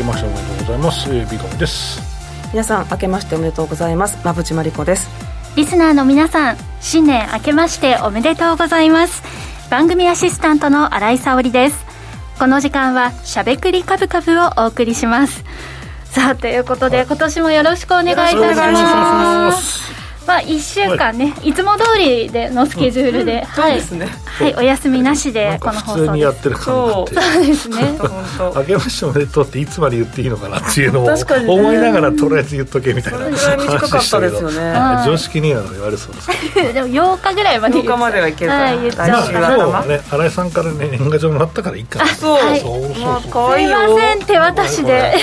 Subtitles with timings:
[0.00, 2.00] けましておめでとうございます、えー、ビートです。
[2.52, 4.18] 皆さん明けましておめでとうございます。
[4.22, 5.08] 馬淵真理子です。
[5.56, 9.22] リスナーの皆さん新年明けましておめでとうございます。
[9.70, 11.84] 番組アシスタントの新井沙織です。
[12.38, 15.44] この時間はしゃべくりカブカブをお送りします。
[16.04, 19.92] さあということで、今年もよろしくお願いいたします
[20.30, 27.46] まあ、1週間ね、はい、いつも通りでのスケジュールで、うん、はい、ね、はい、お休みなしでこの放送普通にやってる感がそう。
[27.46, 27.98] ですね。
[28.54, 31.06] あけましておめでとうっていつまで言っていいのかなっていうのを
[31.48, 34.72] 思いながらとりあえず言っとけみたいな短かったですよね。
[35.04, 36.28] 常識には言われそうです
[36.72, 39.70] でも8日ぐらいまで8日まではいけるから、はい、言っちゃう。
[39.70, 42.06] まあ、ね新井さんからね年賀状もらったからいいかな。
[42.14, 42.94] そう、はい、そうそう
[43.32, 44.92] そうすいません手渡しで。
[44.92, 45.20] はいはい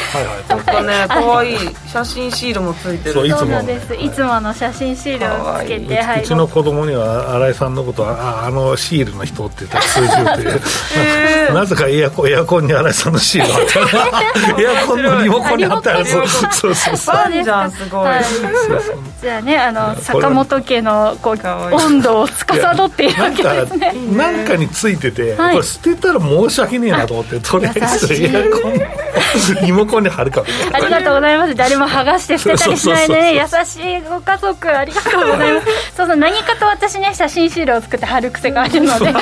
[0.49, 1.57] なんかね可愛い
[1.91, 3.13] 写真シールもついてる。
[3.13, 3.95] そういつもです。
[3.95, 14.19] いつもの写真シールをつけてうちの子供には新井さんのことはああのシールの人って言ったら通じるという、なぜかエアコンエアコンに新井さんのシールが貼
[14.53, 17.15] って エアコンのリモコンに貼ってあるそうそうそうそう。
[17.15, 18.25] ファンじゃんすごい、はい、
[19.21, 23.93] じゃあねあの坂本家のこう温度を司っているわけですね。
[24.11, 29.06] なんかについてて、これ捨てたら申し訳ねえなと思ってとりあえずエアコン
[29.65, 30.77] リモコンに貼るかみたいな。
[30.77, 31.55] ありがとうございます。
[31.55, 35.67] 誰も剥がして捨てたりしないでね優しいご家族ありがとうございます。
[35.95, 39.11] そうそう何かと私ね写真シールを作って貼る癖があるので。
[39.11, 39.21] は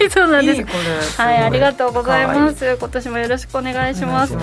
[0.00, 1.20] いそうなんです。
[1.20, 2.76] はいありがとうございます。
[2.78, 4.36] 今年もよろしくお願いします。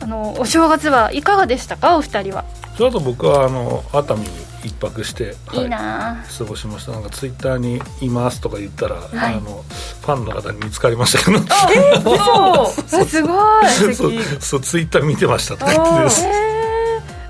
[0.00, 1.96] あのお正月はいかがでしたか？
[1.96, 2.44] お二人は。
[2.76, 4.28] ちょうど僕はあの熱海に
[4.68, 6.24] 一泊して、い、いな。
[6.38, 6.92] 過ごしました。
[6.92, 9.64] なんかツイッターに「います」とか言ったら、はい、あの
[10.02, 11.38] ファンの方に見つかりましたけど。
[11.38, 11.40] え
[11.98, 13.04] ー、そう。
[13.06, 13.70] すごい。
[13.70, 16.22] そうそうツイッター見てましたとか言ってです。
[16.24, 16.57] バ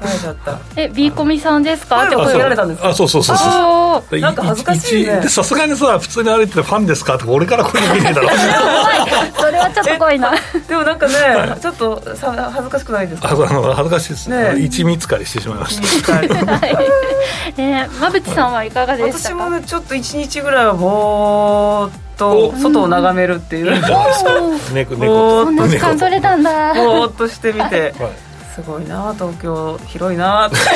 [0.06, 0.58] レちゃった。
[0.76, 2.06] えビーコミさんですか？
[2.06, 4.20] って声られたんですあそうそうそうそう。
[4.20, 5.22] なんか恥ずかしいね。
[5.28, 7.16] さすがにさ普通に歩いててファンですか？
[7.16, 10.32] って俺から声かけねえだろそれはちょっと怖いな。
[10.68, 11.14] でもなんかね
[11.60, 13.30] ちょっとさ恥ずかしくないですか？
[13.30, 14.30] あの恥ずかしいです。
[14.30, 16.20] ね一見つかりしてしまいました。
[17.56, 26.74] ね馬淵さんはいかがでした私もねちょっと一日ぐらいはぼーっと外を眺めるっていう、うん、猫猫そんな時間取れたんだ。
[26.74, 28.27] ぼーっとしてみて、はい
[28.58, 29.78] すごいな東京。
[29.86, 30.56] 広いなって。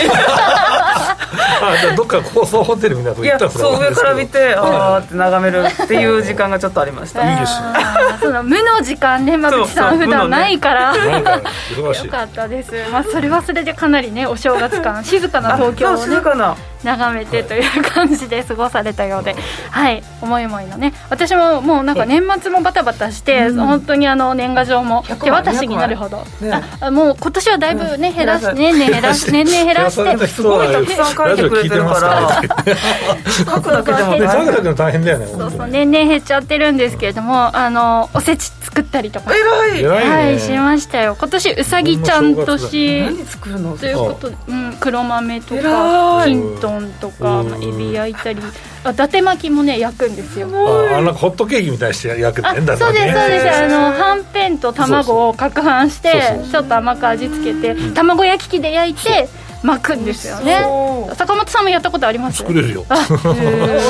[1.63, 7.29] あじゃあどっか高層ホテルみたいなとこ行ったんですかそう上から見てああって眺めるっていう時間がちょっとありました。
[7.29, 7.37] い。
[7.37, 7.69] いですね
[8.21, 10.95] その無の時間ね馬淵さん普段ないから。
[10.97, 11.43] よ
[12.11, 12.73] かったです。
[12.93, 16.57] まあそれはそれでかなりねお正月感静かな東京をね静かな。
[16.85, 19.37] 眺めてという感じで過ごされたようで、
[19.71, 20.93] はい、思い思いのね。
[21.11, 30.27] 私ももうなんか年末もバタバタして、うん、本当にあの年賀状も手渡しになるほど、ね、あもう今年はだいぶね、減らし年々減らし年々減らして。
[30.29, 32.43] すごいたくさん書いてくれてるから
[33.45, 33.93] 書くだけ
[34.63, 35.27] でも大変だよね。
[35.27, 39.33] そうそう年々減っちゃってるんですけれどもあのおせち作ったりとか。
[39.35, 39.85] 偉い。
[39.85, 41.17] はいしましたよ。
[41.19, 43.77] 今年うさぎちゃん年何作るの？
[43.77, 48.41] ということ、うん、黒豆とかきんとんとか、まあ、エビ焼いたり。
[48.41, 48.53] あ
[48.85, 50.49] 伊達巻きもね焼くんですよ。
[50.93, 53.65] ああなんかホットケーキみたいにして焼くんだねそうですそうです。
[53.65, 59.29] あのはんぺんと卵を攪拌してちょっと甘く味付けて卵焼き器で焼いて
[59.63, 60.59] 巻くんですよね。
[61.15, 62.39] 坂本さんもやったことあります？
[62.39, 62.85] 作れるよ。
[62.89, 62.95] お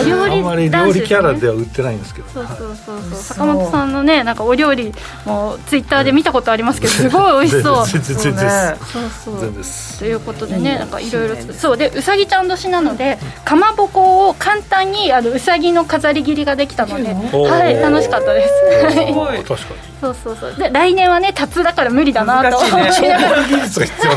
[0.07, 2.29] 料理あんまり料理キャラでは売ってないんですけど。
[2.29, 3.19] そうそうそうそう。
[3.19, 4.93] 坂本さんのねなんかお料理
[5.25, 7.87] もツイッターで見たことありますけどすごい美味しそう。
[7.87, 9.55] 全然全然そうそう
[9.99, 11.77] ということでねなんかいろいろそう。
[11.77, 18.53] でうさぎちゃん年なのでかまぼこを簡単にあのうさぎの飾り切りができたのではい楽しかったです。
[18.83, 20.55] 確かにそうそうそう。
[20.57, 23.43] で来年はねタツだから無理だなと思いながら。
[23.47, 24.17] 技術が必要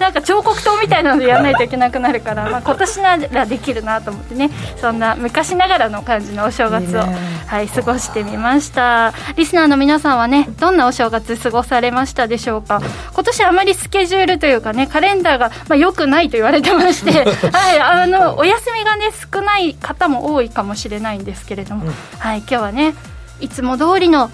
[0.00, 4.50] なんか彫刻刀みたいなのでやらないといけなくなるから、まあ、今年ならできるなと思ってね。
[4.80, 9.12] そんな昔ながらの感じのお正月をはい過ごしてみました。
[9.36, 12.80] リスナーの皆さんはねどんなお正月過ごされましたでしょうか？
[13.12, 17.24] 今年あまりスケジュールというかねカレンダーが、まあ、よくないと言われてまして。
[17.52, 22.94] はいあのお休みがね少ない方も多いかもしれないんですけれども、はい今日はね
[23.40, 24.30] いつも通りの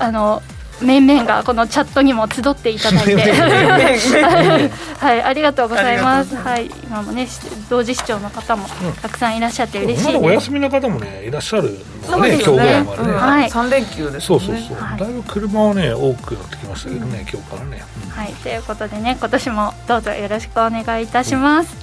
[0.00, 0.42] あの
[0.82, 3.12] 面々がこのチャットにも集っていただいて。
[4.98, 6.36] はい、ありがとうございます。
[6.36, 7.28] はい今もね
[7.68, 8.66] 同時視聴の方も
[9.00, 12.34] たくさんいらっしゃって嬉しい、ね、お休みの方もねいらっしゃるのねね。
[12.36, 21.76] 今日ぐらいまでね、はい、3連休です、ね、そうそうそう、はい、だいぶ車はね多くなってきましたけどね、今日からね、はいということでね今年もどうぞよろしくお願いいたします、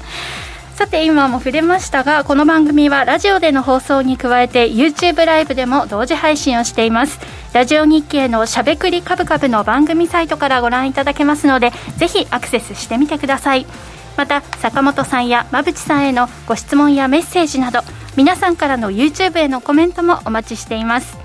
[0.78, 7.20] さて今も触れましたがこの番組はラジオでの放送に加えて YouTube ライブでも同時配信をしています。
[7.52, 13.66] ラジオ日経のしゃべくりカブカブの番組サイトからご覧いただけますのでぜひアクセスしてみてください。
[14.18, 17.80] また坂本さんや馬淵さんへのご質問やメッセージなど
[18.16, 21.18] 皆さんからの YouTube へのコメントもお待ちしています。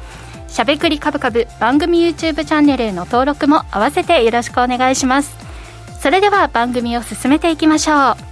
[0.48, 5.36] しゃべくりカブカブ番組 YouTube チャンネルへの登録も合わせてよろしくお願いします。
[6.00, 8.31] それでは番組を進めていきましょう。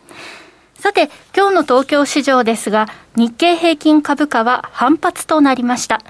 [0.81, 6.01] さて、今日の東京市場ですが、日経平均株価は反発となりました。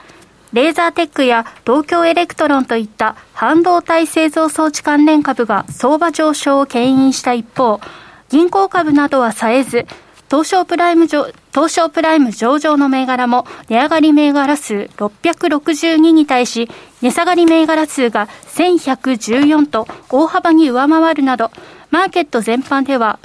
[0.53, 7.81] レーザーテックや東京エレクトロンといった半導体製造装置関連株が相場上昇を牽引した一方、
[8.29, 9.87] 銀行株などは冴えず、
[10.29, 16.71] 東証プライム上、東証プライム上場の銘柄も値上がり銘柄数662に対し、
[17.01, 21.51] 値下がり銘柄数が1114と大幅に上回るなど、
[21.89, 23.19] マーケット全般では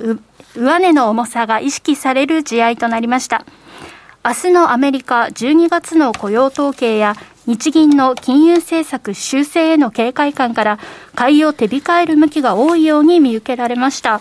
[0.56, 3.44] 上値の重さが意識される試合となりました。
[4.24, 7.14] 明日のアメリカ12月の雇用統計や
[7.46, 10.78] 日銀の金融政策修正への警戒感から
[11.14, 14.20] 買いを手控える向きが多いように見受けられました。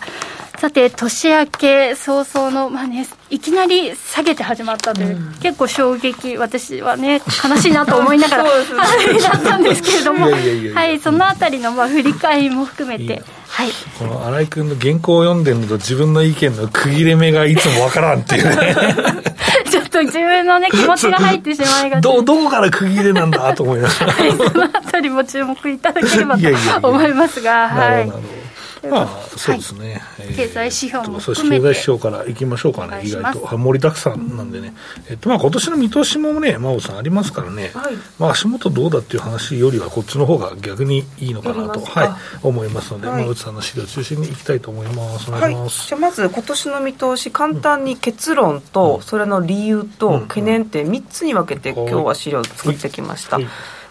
[0.58, 8.50] さて、年明け早々の、まあね、いきなり下げて始まったという、うん、結構衝撃、私はね、悲しいなと思いながら、 ね、
[9.20, 13.22] だったんですけれども、はい、そのあたりのまあ振り返りも含めて。
[13.48, 18.74] はい、この新井君の原稿を読んでるのと自分の意見の区切れ目がいつもわからんっていうね。
[19.70, 22.02] ちょっと自分のね 気持ちが入ってしまいがち。
[22.02, 26.36] どどこから区切れなんだと思いながら、 はい、そのあたりも注目いただければ
[26.80, 28.12] と思いますがはい。
[28.90, 33.58] まあ、そうですね、はい、経済指標も経済指標からいきましょうかね、意外と。
[33.58, 34.74] 盛りだくさんなんでね、
[35.08, 42.08] えっと、まあ今年の見通しもね、真央さん、ありますからね、はい、まあ、足元どうだっていう話よりは、こっちの方が逆にいいのかなと、はい、
[42.42, 45.30] 思いますので、はい、まあ、内さんの資料中心にいきたいと思います。
[45.30, 45.88] お願いします。
[45.88, 53.38] じゃまず、今年の見通し、簡単に結論と、それの理由と懸念点、3つに分けて、今日は資料を作ってきました。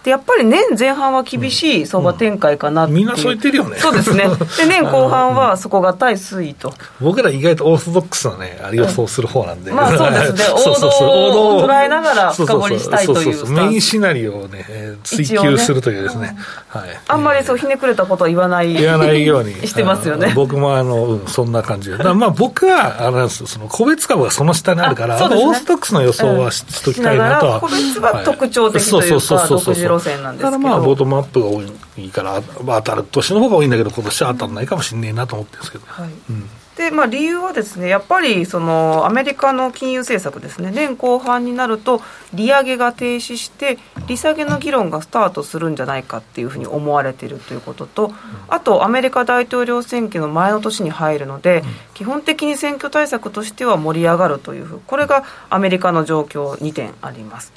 [0.05, 3.77] でやっぱり年前半は厳しい相場展開かなみんなそう言ってるよね。
[3.77, 4.25] そうですね。
[4.55, 6.71] で 年後半は底堅い推移と
[7.01, 10.45] 僕ら意外とオーソドックスなねあれ予想する方なんで、まあそうですね。
[10.53, 14.63] 王道を捉えながら深掘りしたいというメインシナリオをね
[15.03, 16.37] 追求するというですね、ね、
[16.67, 19.55] はい、あんまりそうひねくれたことは言わない言わないように。
[19.65, 20.33] してますよね。
[20.35, 27.59] 僕もあの、うん、そんな感じでまあ僕はあのその個別株がその下にあるから、ね、オーソドックスの予想はし,、ときたいなとは。
[27.59, 30.59] 個別は特徴的というか独自路線なんですけど。
[30.59, 31.61] まあ、ボトムアップが多
[31.97, 35.85] いから、まあ、当たる年の方が多いんだけど、今年は当たらないかもしれないなと思ってるんですけど。
[35.87, 36.09] はい。
[36.29, 36.49] うん。
[36.75, 40.71] でまあ、理由はですねやっぱりそのアメリカの金融政策ですね。
[40.71, 42.01] 年後半になると
[42.33, 43.77] 利上げが停止して
[44.07, 48.13] 利下げの議論がスタートするんじゃないかっていうふうに思われているということと、
[48.49, 51.63] あとアメリカ大統領選挙の前の年に入るので、
[51.93, 57.53] 基本的に選挙対策としては盛り上がるというこれがアメリカの状況2点あります。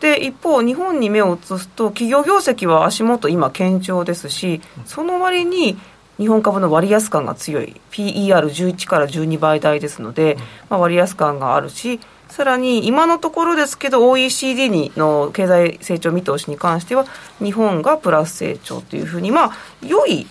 [0.00, 5.76] で一方、日本に目を移すと、企業業績は足元、今、堅調ですし、その割に
[6.18, 10.36] 日本株の割安感が強い、PER11 から12倍台ですので、
[10.68, 17.06] まあ、割安感があるし、さらに今のところですけど、OECD にの経済成長見通しに関しては、
[17.42, 20.26] 日本がプラス成長というふうに、まあ、良い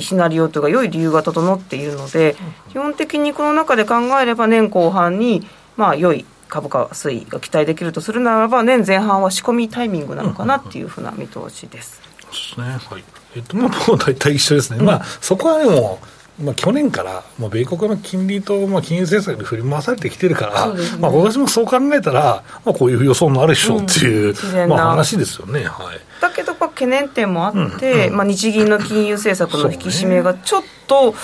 [0.00, 2.36] シナリオというか、良い理由が整っているので、
[2.70, 12.00] 基本的にこの中で考えれば、年後半に、まあ、良い株価推移が期待できるとするならば、年前半は仕込みタイミングなのかなっていうふうな見通しです。
[12.20, 13.04] そうですね、はい。
[13.36, 15.98] えっと、まあ、もう大体一緒ですね、うん、まあ、そこはでも、
[16.42, 24.34] まあ、去年から、まあ、米国の金利と、まあ、金融政策に振り回されてきてるから、ね、まあ、私もそう考えたら、まあ、こういう予想もあるでしょうっていう、
[24.64, 25.64] うん、まあ、話ですよね。
[25.64, 31.14] はい、だけど、懸念点もあって、うん、まあ、日銀の金融政策の引き締めがちょっと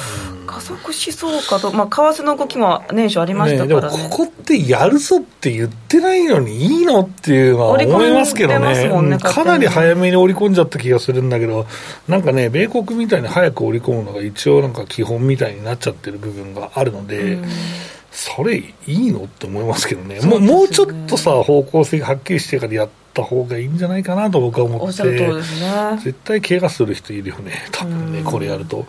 [0.47, 11.67] 加速しそうかと、まあ、為替の動きも年初ありましたからね、ね、ここってやるぞって言ってないのにいいのっていうのは思いますけどね、ねかなり早めに織り込んじゃった気がするんだけど、
[12.09, 17.39] なんかね、米国みたいに早く織り込むのが一応なんか基本みたいになっちゃってる部分があるので。
[18.13, 25.43] それいいのって思いますけどね、もうもうちょっとさ、方向性がはっきりしてからやった方がいいんじゃないかなと僕は思って、ね、
[26.03, 28.85] 絶対怪我する人いるよね、多分ね、これやると。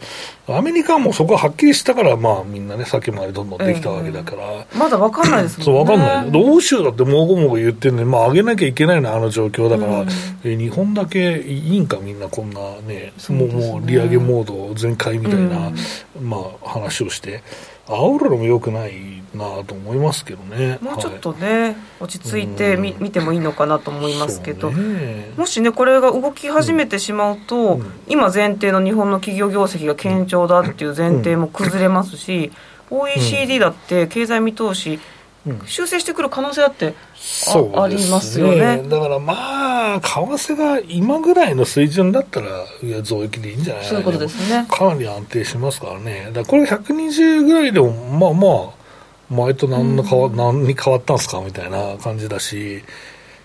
[0.46, 4.44] アメリカはもうそこははっきりしたから、まあみんなね、先回りどんどんできたわけだから。
[4.44, 5.86] えー、まだ分かんないですもんね。
[5.86, 6.44] そう、分かんない。
[6.44, 10.10] 欧州だってもごもご言ってんのに、まあ上げなきゃいけないのあの状況だから、うん、
[10.44, 15.72] え日本だけいいんか、みんなこんなね、ねもうもう利上げモード全開みたいな、
[16.18, 17.42] うん、まあ話をして。
[17.88, 20.78] 煽るのもよくないなと思いますけどね。
[20.82, 24.42] もうちょっとね、はい、落ち着いてみ、見てもいいのかなと思いいます。
[24.42, 32.52] けど、ね、もしねこれが動き始めてしまうと、うん、今前提の日本の企業業績が堅調だっていう前提も崩れますし、
[32.90, 35.00] うん、OECD だって経済見通し、
[35.66, 36.94] 修正してくる可能性だって
[37.76, 38.82] あ,、ありますよね。
[38.88, 42.48] だからまあ為替が今ぐらいの水準だったら
[42.82, 43.86] いや増益でいいんじゃない？
[43.86, 44.66] そういうことですね。
[44.70, 46.28] かなり安定しますからね。
[46.34, 48.84] だからこれ120ぐらいでもまあまあ
[49.34, 51.42] 前と何の変わ、うん、何に変わったんですか？
[51.42, 52.84] みたいな感じだし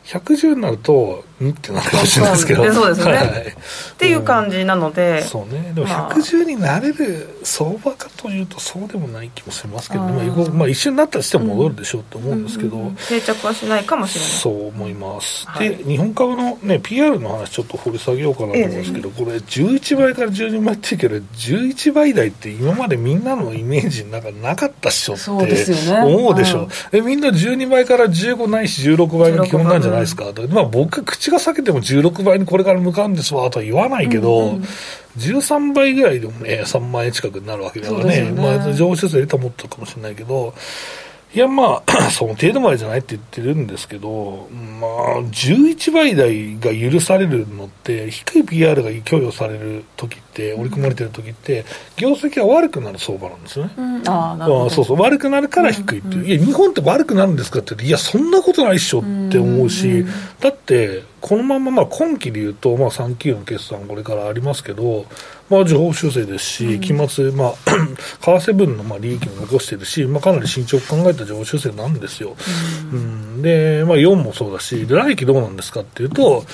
[0.05, 1.51] 110になると、ん？
[1.51, 3.55] ってなるかもしれないですけど、そうですね、はい、っ
[3.97, 12.83] ていう感じなので、うん、そうね、でも110になれる相場かというと、そうでもない気もしますけど、まあ、まあ、一瞬になったとしても戻るでしょうと思うんですけど、うん。
[12.83, 12.89] うん。
[12.89, 14.31] うん、定着はしないかもしれない。
[14.31, 15.47] そう思います。
[15.47, 26.63] はい、で、日本株の、ね、PR の話、ちょっと掘り下げようかなと思うんですけど、えー、これ、11倍から12倍っていうけど、11倍台って今までみんなのイメージの中なかったっしょって思うでしょ。
[26.63, 26.69] う。
[26.93, 30.27] えみんな12倍から15ないし16倍が基本なんじゃないですか。
[30.51, 34.63] まあ、僕、口が裂けても16倍にこれから向かうんですわとは言わないけど、うんうん、
[35.17, 38.31] 13倍ぐらいでもね、3万円近くになるわけだからね、ね。
[38.31, 40.55] まあ、上昇数入れたらもっとかもしれないけど、
[41.35, 44.49] いや、まあ、 その程度までじゃないって言ってるんですけど、
[44.81, 51.65] まあ、11倍台が許されるのって、低い PR が供与される時って、織り込まれてる時って、
[51.97, 53.73] 業績が悪くなる相場なんですよね。
[53.79, 54.71] うん、あなるほど。
[54.71, 60.05] そうそう、悪くなるから低いっていう、うん、いや、日本って悪くなるんですかって言って、いや、そんなことないっしょって思うし、
[60.41, 65.07] だって、このまままあ今期でいうと、まあ、3期の決算、これからありますけど、
[65.51, 67.55] まあ、情報修正ですし、期末、まあ、
[68.21, 72.37] 為替分のまあ利益も残してるし、まあ、かなり慎重を考えた情報修正なんですよ。
[72.93, 76.45] うん、で、まあ、4もそうだし、で来期どうなんですかっていうと、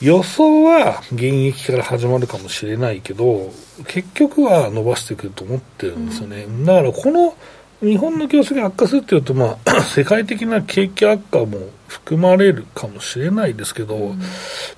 [0.00, 3.52] 予想は現役から始まるかもしれないけど、
[3.86, 6.44] 結局は伸ばしてくると思ってるんですよね。
[6.44, 7.34] うん、だからこの
[7.82, 14.20] 日本の業績が悪化するっていうと、まあ、 世界的な景気悪化も含まれるかもしれないですけど、うん、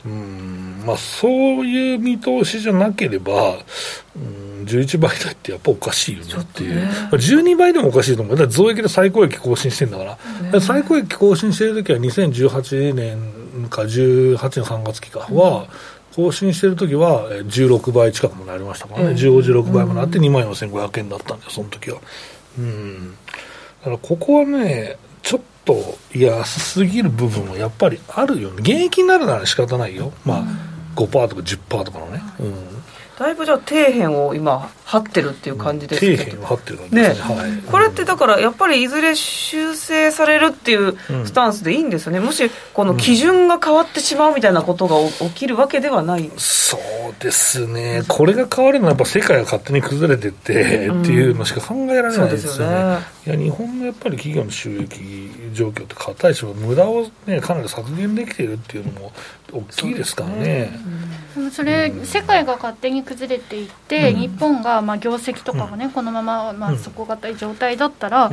[0.04, 1.30] うんまあ、そう
[1.66, 3.58] いう見通しじゃなければ、
[4.16, 10.18] うん、11倍台ってやっぱおかしいよねっていう、ね、まあ、12倍でもおかしいと思う、だ増益で最高益更新してんだから、
[10.52, 15.66] ね、最高益更新してるときは2018年か18年3月期かは、
[16.14, 21.98] 更新してるときは16倍近くもなりましたからね、15、16倍もなって2万4500円だったんで、その時は。
[22.58, 23.16] うん、
[23.80, 30.44] だからここはね、ちょっと安すぎる部分はやっぱりあるよね、現役になるなら仕方ないよ、まあ、
[30.96, 32.22] 5%とか10%とかのね。
[32.40, 32.71] うん
[33.18, 36.16] だいぶじゃあ底辺を今張ってるっていう感じですけど。
[36.16, 37.42] 底辺を張ってる感じですね、ね。
[37.42, 44.96] はい、これってだからやっぱりいずれ修正されるっていうスタンスでいいんですよね、もしこの基準が変わってしまうみたいなことが
[45.28, 48.02] 起きるわけではない、うん、そうですね。
[48.08, 52.74] これが変わるのはやっぱ世界が勝手に崩れてってっていうのしか考えられないですよね。
[52.74, 53.06] うん、よね。
[53.26, 59.12] いや日本のやっぱり企業の収益状況って硬いし無駄を、ね、かなり削減できているっていうのも
[59.52, 60.72] 大きいですからね。
[61.52, 68.30] それ、うん、世界が勝手に崩れていって、うん、日本がまあ業績とかもね、うん、このまままあ底堅い状態だったら、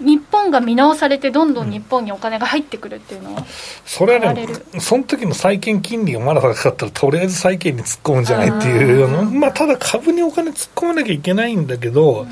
[0.00, 3.44] 日本が見直されて、どんどん日本にお金が入ってくるっていうのは、
[3.84, 4.46] それはね、
[4.78, 12.26] その時の債券金利がまだ高かったら、とりあえず債券に突っ込むんじゃないっていう、まあ、ただ株にお金突っ込まなきゃいけないんだけど、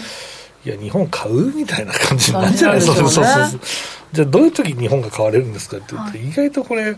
[0.65, 3.61] いや、日本買うみたいな感じになるじゃないですか、そうそうそう
[4.13, 6.97] じゃあ、どういう時に日本が買われるんですかって言うと、意外とこれ、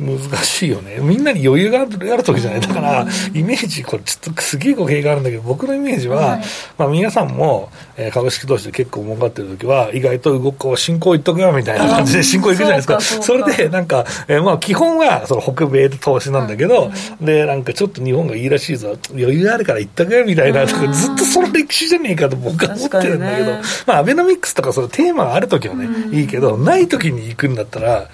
[0.00, 0.98] 難しいよね。
[1.00, 2.60] みんなに余裕がある時じゃない。
[2.60, 6.42] だから、イメージ、これちょっとすげえ語弊があるんだけど、僕のイメージは、はい、
[6.78, 13.00] まあ皆さんも、えー、株式投資で結構儲かってる時は、意外と動く、進行いっとくよみたいな感じで進行いくじゃないですか。
[13.00, 16.90] それで、なんか、えー、まあ基本は、その北米で投資なんだけど、
[17.20, 28.08] で、なんかちょっと日本がいいらしいぞ、余裕あるから行っとくよみたいな、ずっとその歴史じゃねえかと僕は思ってるんだけど、ね、まあアベノミックスとかそのテーマがある時はね、いいけど、ない時に行くんだったら、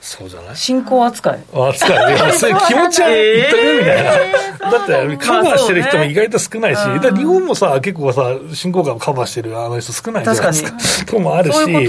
[0.00, 0.56] そうじゃない？
[0.56, 1.40] 進行扱い。
[1.52, 8.22] 扱いいや そういう気持ちは言っとくみたいな、えー、だってカバーしてる人も意外と少ないし、まあね、日本もさ結構さ
[8.54, 10.72] 進行感カバーしてるあの人少ないじゃないですか
[11.06, 11.88] ともあるし、ね、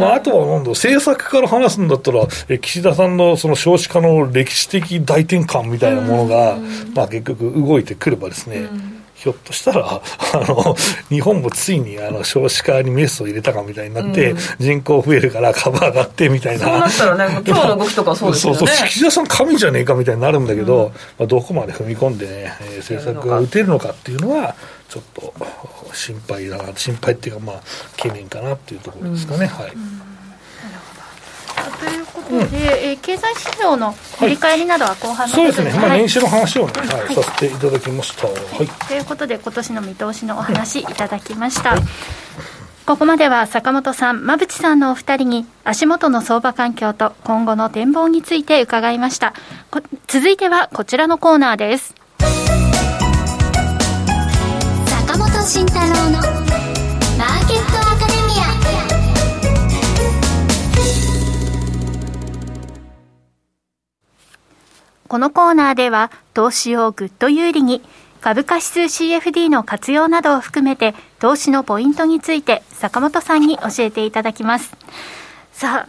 [0.00, 6.56] まあ、あとはなんだ政策から話すんだったらえ岸田さんのその少子化の歴史的大転換みたいなものが、
[6.94, 10.00] まあ、結局動いてくればですね、うんひょっとしたら、あ
[10.48, 10.74] の、
[11.10, 16.64] 日本もついにあの少子化にメスを入れたかみたいになって、うん、人口増えるから株上がってみたいな。
[16.64, 18.58] そうなったらね、今日の動きとかそうですよね。
[18.60, 24.54] そうそう、岸田さん神じゃねえかみたいになるんだけど、うん、まあ、どこまで踏み込んでね、えー、政策が打てるのかっていうのは、
[24.88, 25.34] ちょっと
[25.92, 27.60] 心配だな、心配っていうか、まあ、
[27.98, 29.44] 懸念かなっていうところですかね。
[29.48, 29.70] はい。
[29.70, 29.78] とい
[31.68, 31.99] うことで、
[32.30, 38.36] うん、えー、経済指標の振り返りなどは後半の、はい、そうですね、まあ、年収の話をね、はい、はい、させていただきました、はい、
[38.88, 41.76] ということで今年の見通しのお話いただきました、
[42.86, 49.32] ここまでは坂本さん、馬淵さんのお二人に足元の相場環境と今後の展望について伺いました。
[50.08, 51.94] 続いてはこちらのコーナーです。
[55.06, 56.69] 坂本慎太郎の
[65.10, 67.82] このコーナーでは投資をぐっと有利に
[68.20, 74.72] 株価指数 CFD の活用などを含めて投資のポイントについて坂本さんに教えていただきます。
[75.52, 75.88] さ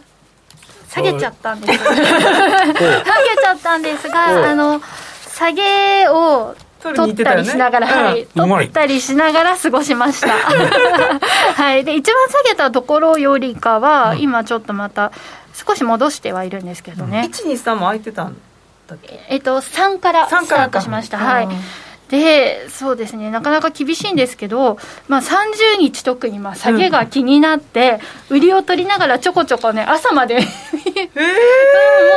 [0.88, 4.82] 下げちゃったんです下げちゃったんですが あの
[5.28, 10.32] 下げを取ったりしながら、ね、はい、取ったりしながら過ごしました。
[11.62, 15.12] はい、で一番下げたところよりかは、今ちょっとまた
[15.54, 17.26] 少し戻してはいるんですけどね。
[17.28, 18.26] 一二三も空いてたん？
[18.26, 18.51] だっけ？
[19.28, 21.18] えっと三からスタートしました。
[21.18, 21.48] はい。
[22.12, 24.76] でそうですねなかなか厳しいんですけど、
[25.08, 30.46] まあ、30日特にまあ下げが気になって、売りを取りながらちょこちょこね朝まで もう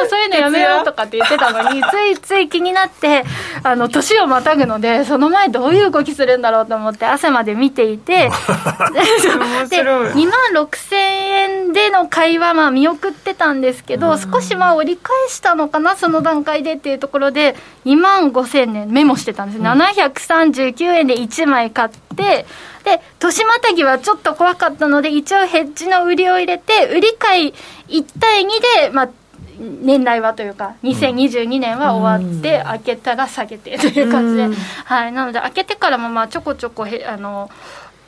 [0.10, 3.24] そういうのやめようとかって言ってたのについつい気になって
[3.64, 8.28] あの年をまたぐのでその前どういう動きするんだろうと思って朝まで見ていて
[9.70, 22.46] で2万6000円での会話まあ見送ってたんですけど少しまあ折り返したのかなその段階でっていうところで2万5000円メモしてたんです、うん739円で1枚買って、
[22.84, 27.54] で、年またぎはちょっと怖かったので、一応ヘッジの売りを入れて、売り買い
[27.90, 28.48] 1対2
[28.86, 29.10] で、まあ、
[29.58, 34.50] 年内はというか、2022年は終わって、開けたら下げてという感じで、
[34.86, 37.50] はい、なので、開けてからもまあちょこちょこへあの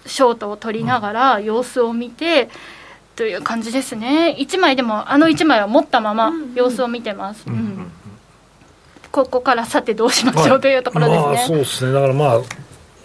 [0.06, 2.50] ショートを取りながら、様子を見て、
[3.16, 7.44] という感じですね、1枚でも、あの1枚は持ったまま様子を見てます。
[7.48, 7.67] うん
[9.12, 11.24] ここからさてどうしましょうというところですね。
[11.24, 11.94] まあ、そうですね。
[11.94, 12.42] だからまあ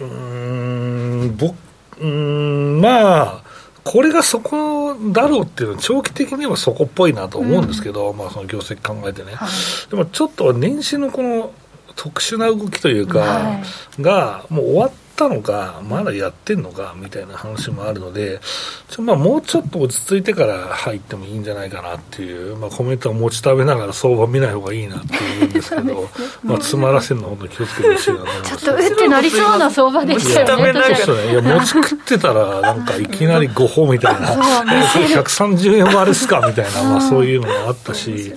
[0.00, 1.54] うん僕
[2.00, 3.42] うんまあ
[3.84, 11.52] これがそこだろうっていうのは長期的にはそこっぽいなと思うんですけど、うん、まあその業績考えてね、はい、でもちょっと年始のこの
[11.96, 13.62] 特殊な動きというか、は
[13.98, 14.92] い、がもう終わっ
[15.28, 18.40] たのか、まだやってんのかみたいな話もあるので、
[18.88, 26.08] ちょまあもうちょっと落ち着いてから入ってもいいんじゃないかなっていう、まあ、コメントは持ち食べながら相場見ない方がいいなっていうんですけど、
[26.42, 28.56] まあ詰まらせるの本当に気をつけてほしいなと思います。
[28.56, 37.52] ちょっと打ってなりそうな相場でしたよね、いや、持ち食ってたら、 なんかいきなり5歩みたいな、130円割れすかみたいな、まあそういうのも。
[37.68, 38.34] あったし、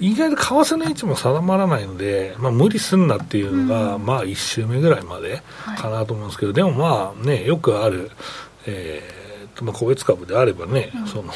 [0.00, 0.42] 意外と為
[0.74, 5.42] 替の位置も定まらないので、まあ無理すんなっていうのが、まあ1週目ぐらいまで
[5.76, 8.10] かなと思うんですけど、でもまあね、よくある、
[8.66, 9.28] えー
[9.62, 11.32] まあ、個別株であればね、うん、その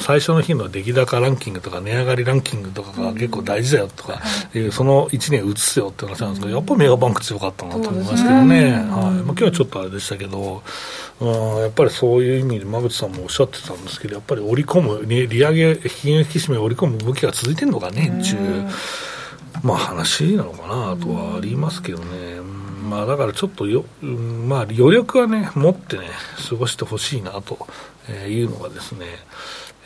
[0.00, 4.20] 最初の日の出来高ランキングとか値上がりランキングとかが結構大事だよとか
[4.54, 4.58] い。
[4.60, 8.84] う、その1年移すよって話なんですけど、やっぱりメガバンク強かったなと思いますけどね、はい。
[8.84, 10.62] まあ、今日はちょっとあれでしたけど、
[11.20, 11.28] うん、
[11.62, 18.36] やっぱりそういう意味で馬渕さんもおっしゃってたんですけど、やっぱり織り込む、ね、利上げ、金融引き締めを織り込む動きが続いてるのかね、中、
[19.62, 22.38] まあ話なのかなとはありますけどね。
[22.88, 26.08] まあ、だからちょっとよ、まあ、余力はね、持ってね、
[26.48, 27.66] 過ごしてほしいなと
[28.26, 29.04] いうのがですね、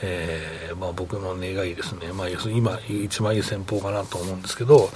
[0.02, 4.90] えーまあ、僕の願いですね、まあ、要するに今、一番いい戦法かなと思うんですけど、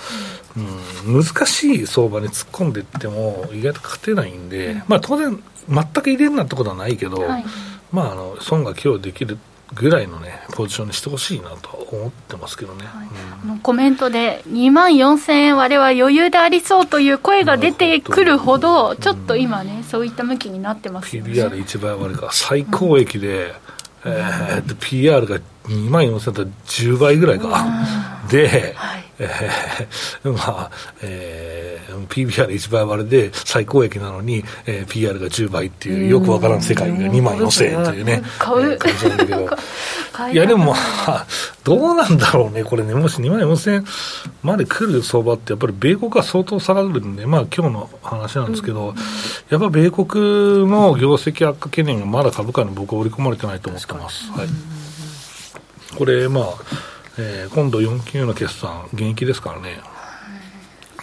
[0.57, 7.45] うん、難しい相場に突っ込んでいっても、意外と勝てないんで、うん、まあ、当然、全く入れるなってことはないけど、はい、
[7.93, 9.39] まあ、あの損が今日できる
[9.75, 13.09] ぐらいのね、ポジションにしてほしいなと思ってますけどね、はい
[13.49, 21.33] うん、コメントで、2万4000円割れは余裕でありそうという声が出てくるほど、ちょっと今ね、そういった向きになってますよね。
[21.33, 23.53] PBR1 倍割れか、最高益で、うん、
[24.07, 28.16] えー、PR が2万4000と10倍ぐらいか。
[28.27, 30.71] で、はい、えー、まあ、
[31.03, 39.51] えー、PBR1 倍割れで最高益なのに、えー、PR が10倍っていう、よくわからん世界が2万4000円というね、買う、えー、なんだけど、
[40.33, 41.27] いや、でもまあ、
[41.65, 43.85] どうなんだろうね、これね、もし2万4000円
[44.43, 48.95] まで来る相場って、やっぱり米国は相当下がるんで、まあ今日の話なんですけど、
[49.51, 54.31] やっぱ米国の業績悪化懸念がまだ株価に僕は織り込まれてないと思ってます。
[54.33, 54.49] はい。
[55.97, 56.45] これ、まあ、
[57.19, 59.81] えー、今度4級の決算、現役ですからね。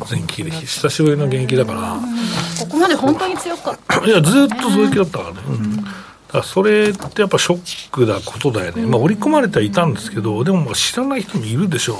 [0.10, 2.00] 前期で久しぶりの現役だから、
[2.60, 5.90] ここまで本当に強かった、いやずっとそういう気だったからね、うん、だか
[6.40, 11.98] らそれってやっぱショックなことだよね、まあ、織り込まれてはいたんですけど、でも知らない人もいるでしょ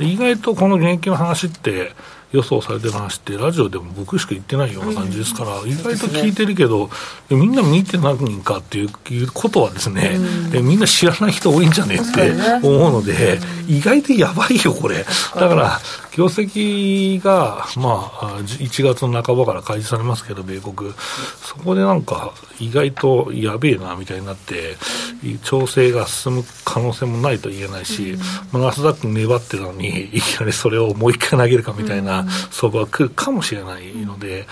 [0.00, 1.92] う、意外とこの現役の話って、
[2.32, 6.90] 予想されてる話って、ラジオでも僕しか言ってないような感じですから、意外と聞いてるけど、
[7.30, 10.18] みんな見て何人かっていうことはですね、
[10.52, 15.04] みんな知らない人多いんじゃねえって思うので、意外とやばいよ、これ。
[15.34, 15.80] だから、
[16.18, 20.92] 業績が、まあ、1月の半ばから開示されますけど、米国、
[21.42, 24.76] そこでなんか、意外とやべえなみたいになって、
[25.44, 28.16] 調整が進む可能性もないと言えないし、
[28.52, 32.17] まあ、ナスダック粘ってたのに、いきなりそれをもう一回投げるかみたいな
[32.50, 34.46] 相場が来るかもしれないので、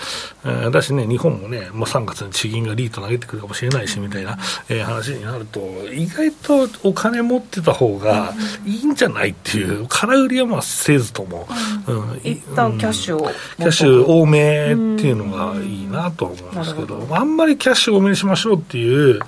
[0.45, 4.37] えー、だしね、日本もね、まあ、3月に地銀がリート投げてくるかもしれないしみたいな、
[4.69, 5.59] えー、話になると、
[5.91, 8.33] 意外とお金持ってた方が
[8.65, 11.47] いいんじゃないっていう、空売りはまあせずとも、
[11.87, 19.19] うん、一旦キャッシュを、キャッシュ多めっていうのがいいなと思うんですけど、あんまりキャッシュ多めにしましょうっていう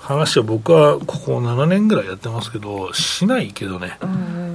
[0.00, 3.98] 話は僕はここ7年ぐらいやってますけど、しないけどね。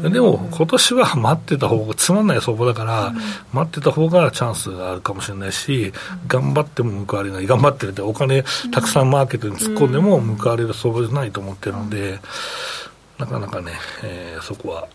[0.09, 3.13] でも今年は待ってた方が、つまんない相場だから、
[3.53, 5.93] 待ってた方がチャンスがあるかもしれないし、
[6.27, 7.47] 頑張っても報われない。
[7.47, 12.19] 頑張ってるって、お金たくさんマーケットに突っ込んでも報われる相場じゃないと思ってるので、
[13.17, 13.71] なかなかね、
[14.03, 14.87] えー、そこは。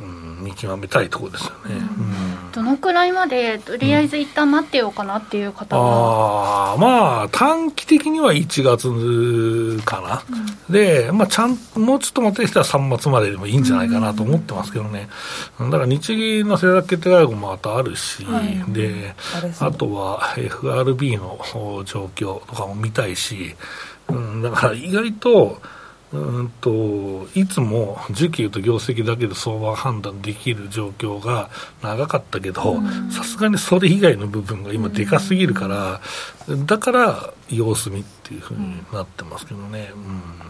[0.00, 10.22] うん、見極めたいところですよね、うん、どのくらいまでとりあえず一旦待ってようかなっていう方は、うん、あまあ短期的には1月かな、
[10.68, 15.08] うん、で、まあ、ちゃんもうちょっと待ってきたら3月まででもいいんじゃないかなと思ってますけどね、
[15.58, 19.14] だから日銀の政策決定会合もまたあるし、はい、で
[19.60, 21.38] あとは FRB の
[21.84, 23.54] 状況とかも見たいし、
[24.08, 25.60] うん、だから意外と
[26.12, 31.50] うんといつも需給と業績だけで相場判断できる状況が
[31.82, 32.78] 長かったけど
[33.10, 36.00] さすがにそれ以外の部分が今でかすぎるから、
[36.64, 39.90] だから様子見っていうふうになってますけどね。
[39.94, 40.48] うん。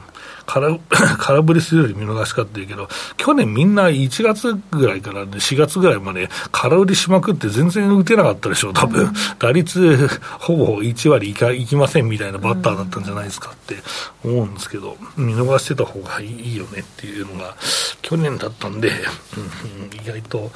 [0.48, 0.78] 空
[1.18, 13.76] 空振りするより見逃しかっていうけど、去年みんな1月ぐらいから、ね、4月ぐらいまで空売りしまくって全然打てなかったでしょ、多分、うん、打率ほぼ1割いかいきませんみたいなバッターだったんじゃないですかって
[14.24, 17.56] 思うんですけど、見逃してた方がいいよねっていうのが
[18.02, 20.50] 去年だったんで、うん、意外と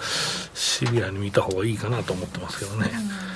[0.55, 2.91] シビアに見た方がいいかなと思ってますけどね。
[2.93, 3.32] うん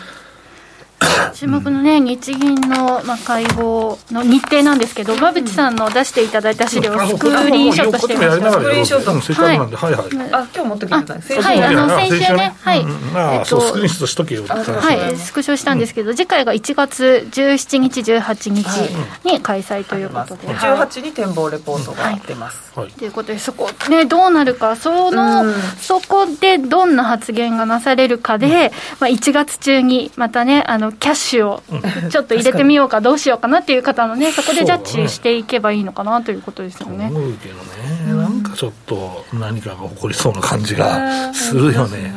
[1.35, 8.53] 注目のね、日銀の、まあ、会合の日程なんですけど、馬淵さんの出していただいた資料をスクリーンショットしてみました。
[8.53, 9.43] スクリーンショット。
[9.43, 9.59] はい。
[9.59, 10.33] はいはい。
[10.33, 12.87] あ、今日持ってきてたはい、あの、先週ね、はい。
[13.35, 14.45] えっと、スクリーンショットしとけよ。
[14.47, 18.67] はい、スクショしたんですけど、次回が1月17日、18日
[19.25, 20.49] に開催ということで。
[20.49, 22.73] 18に展望レポートが出ます。
[22.75, 25.45] ということで、そこ、ね、どうなるか、その、
[25.81, 31.63] そこでどんな発言がなされるかで、まあ、1月中に、またね、あの、キャッシュを
[32.11, 37.07] ちょっと入れてみようか、どうしようかなっていう方のね、そこでジャッジしていけばいいのかなということですよね。
[37.07, 42.13] 思うけどね、なんかちょっと何かが起こりそうな感じがするよね。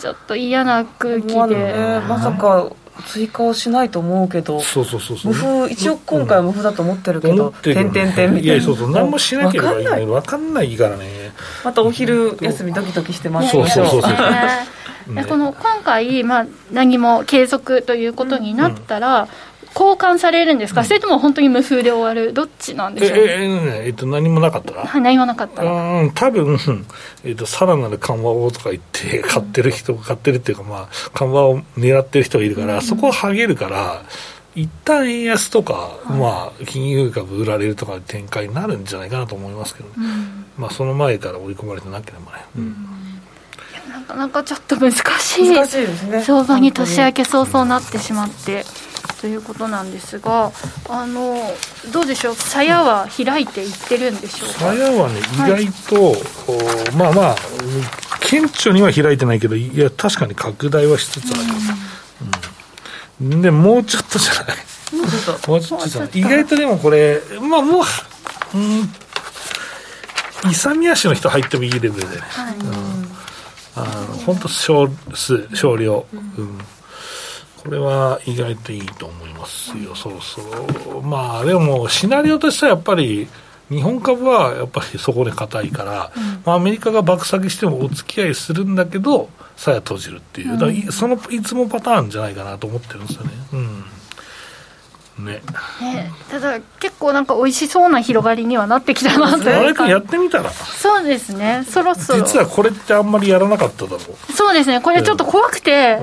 [0.00, 2.00] ちょっと嫌な空気で。
[2.08, 2.70] まさか
[3.06, 5.32] 追加をしないと思うけど、そうそうそうそう。
[5.32, 10.76] 無風、一応今回は無風だと思ってるけど、てんてんてんみたいな、いや、そうそう、何もしなければいいのに、分かんない。
[10.76, 11.32] からね、
[11.64, 14.12] またお昼休み、ドキドキしてますそうそうそうそう。
[15.08, 19.28] ね、この今回、まあ、何も継続ということになったら、うん。
[19.74, 24.72] 交換されるんですか、うん、それとも本当に無風で終わる、どっちなんでしょう、えええっと、何もなかった？
[24.72, 25.62] ら、はい、何もなかった。
[25.62, 26.58] ら、うん、多分
[27.22, 34.02] えっとさらなる緩和をとか言って、買ってる人、買ってるっていうか、まあ、緩和を狙ってる人がいるから、うん、そこをはげるから、
[34.56, 42.44] 一旦円安とか、はい、まあ、金融株売られるとか展開になるんじゃないかなと思いますけどね、うん、まあ、その前から追い込まれてなければね。
[42.56, 42.76] うん
[43.88, 44.96] なかなかちょっと難し
[45.40, 46.22] い難しいですね。
[46.22, 48.64] 相場に年明け早々なってしまって
[49.20, 50.52] ということなんですが
[50.88, 51.36] あの
[51.92, 52.34] どうでしょう？
[52.34, 54.58] 鞘は開いていってるんでしょうか？
[54.58, 56.16] 鞘はね意外と、は
[56.92, 57.36] い、まあまあ
[58.20, 61.42] 顕著には開いてないけどいや確かに拡大はしつつある、
[63.22, 64.56] うん、うん、でもうちょっとじゃない？
[65.48, 65.88] もうちょっと。
[65.88, 66.10] じゃない？
[66.14, 67.82] 意外とでもこれまあもう
[68.54, 68.88] うん。
[70.48, 73.07] 勇み足の人入ってもいいレベルでね、はい、うん
[73.82, 76.58] あの本当少数少量、うん、
[77.56, 80.40] これは意外といいと思いますよ、そろそ
[80.90, 83.28] ろまあでもシナリオとしてはやっぱり
[83.70, 93.30] 日本株はやっぱりそこで硬いから、うん、まあ、アメリカが爆下げしてもお付き合いするんだけどさや閉じるっていう、うん、そのいつもパターンじゃないかなと思ってるんですよね。
[93.52, 93.84] うん
[95.18, 95.42] ね。
[95.80, 99.88] ねただ結構なんか美味しそうな広がりにはなってきたなというか。
[99.88, 100.50] やってみたら？
[100.50, 102.20] そうですねそろそろ。
[102.20, 104.32] 実はこれってあんまりやらなかっただろう。
[104.32, 105.98] そうですねこれちょっと怖くて、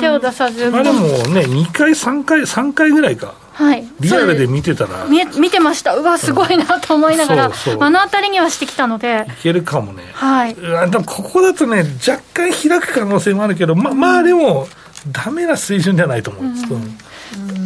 [0.00, 3.34] 手を出さずまあでもね2回3回3回ぐらいか。
[3.52, 5.04] はい、リアルで見てたら。
[5.04, 5.94] 見見てました。
[5.94, 7.82] うわすごいなと思いながら、うん、そうそう。
[7.82, 9.26] 目の当たりにはしてきたので。
[9.28, 10.04] いけるかもね。
[10.14, 10.54] はい。
[10.54, 10.62] で
[10.98, 14.68] もここだとね若干開く可能性もあるけどままあでも
[15.06, 16.44] ダメな水準じゃないと思う。
[16.44, 16.54] ん。
[16.54, 16.98] です、うん、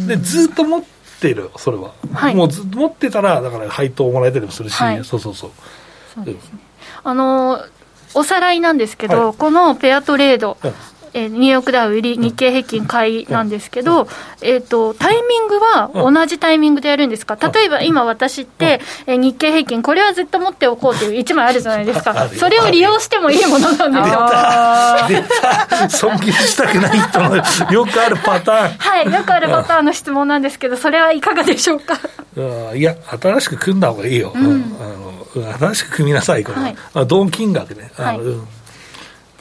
[0.07, 0.83] でずっと持っ
[1.21, 5.51] てるそれは、はい、もうずっと持ってたらだから配当もらえたりもするし、はい、そうそうそう。
[6.15, 6.59] そうですね。
[7.03, 7.59] あの
[8.13, 10.57] おさらいなんですけど、はい、このペアトレード、
[11.17, 14.07] えニューヨークダウ売り、日経平均買いなんですけど、
[14.41, 25.17] えーと、タイミングは同じタイミングでやるんですか、例えば今、私って、え日経平均、これは絶対持っておこうという1枚あるじゃないですか、それを利用してもいいものなんで
[25.89, 26.09] すよ。
[26.11, 27.35] 尊敬したくない人の
[27.71, 28.77] よくあるパターン。
[28.77, 31.97] はい、よくあるパターンの質問なんですけど、それはいかがでしょうか？
[32.75, 34.31] いや、新しく組んだ方がいいよ。
[34.35, 36.61] うん、あの新しく組みなさい、これ。
[36.61, 36.69] は。
[36.69, 37.89] い、同金額で。
[37.97, 38.19] はい。
[38.19, 38.47] うん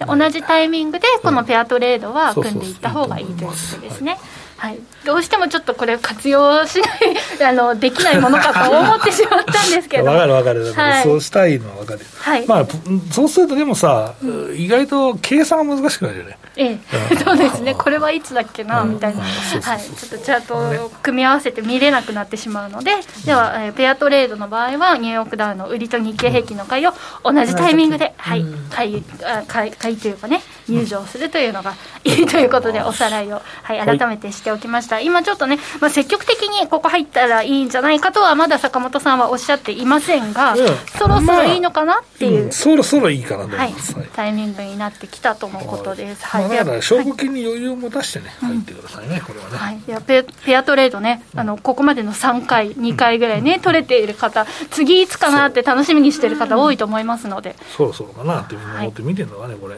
[0.05, 4.19] 同じタイミングでこのペアトレードは組んでいった方がいいということですね。
[4.57, 6.91] はい、どうしてもちょっとこれ活用しない
[7.49, 10.05] あのできないものかと思ってしまったんですけど。
[10.11, 12.67] 分かる分かる、はい、そうしたいのは分かる、はい、まあ
[13.13, 16.39] そうするとでもさ、うん、意外と計算が難しくなるよね。
[16.59, 16.79] え
[17.13, 17.75] え、そうですね。
[17.75, 20.55] これはいつだっけな、みたいな、はい、ちょっとチャート
[20.87, 22.93] を組み合わせて見れなくなってしまうので、
[23.27, 31.75] では、えー、ペアトレードの場合はニューヨークダウの売りと日経平均の買いを同じタイミングで、はい、買いあ買い買いというかね入場するというのが
[32.05, 40.59] いいということでおさらいを、はい、改めてしておきました、今ちょっとね、まあ、積極的にここ入ったらいいんじゃないかとはまだ坂本さんはおっしゃっていませんが、うん、
[40.99, 49.57] そろそろいいのかなっていう、まあ、そろそろいいかなと思います、はい、タイミングになってきたとのことです、はい、だから証拠金に余裕を持たしてね、入ってくださいね、これはね。
[49.57, 59.77] はい、いやペペアトレードね、あのここまでの3回、2回ぐらいね、取れている方、次いつかなって楽しみにしている方、多いと思いますので、そろそろかなって思って見てるのがね、これ、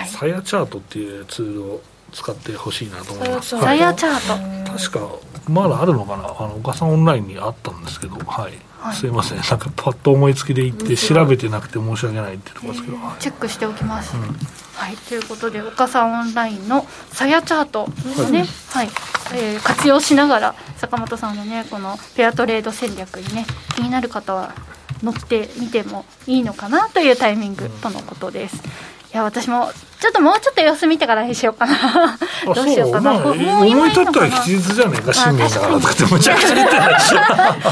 [0.00, 1.80] はい、サヤチャートっていうツールを
[2.12, 3.58] 使ってほしいなと思います。
[3.58, 4.72] サヤチャート。
[4.78, 8.52] 確かまだあるのかな、あの岡さんオンラインにあったんですけど、はい。
[8.78, 14.16] はい、すいません、なんかパッと思いつきで行って、調べてなくて申し訳ないってところですけど、チェックしておきます。
[14.16, 14.22] うん、
[14.74, 18.96] はい、ということで、岡さんオンラインのさやチャートですね、はい、はい、
[19.34, 24.54] えー、活用しながら、坂本さんのね、このペアトレード戦略にね、気になる方は、
[25.02, 28.62] 乗ってみてもいいのかなというタイミングとのことです。
[29.16, 32.18] いや私もちょっともうちょっと様子見てからにしようかな。
[32.44, 36.76] どうしようかな、まあ、もう今にとっては吉日じゃねえか新年だからってむちゃくちゃ言って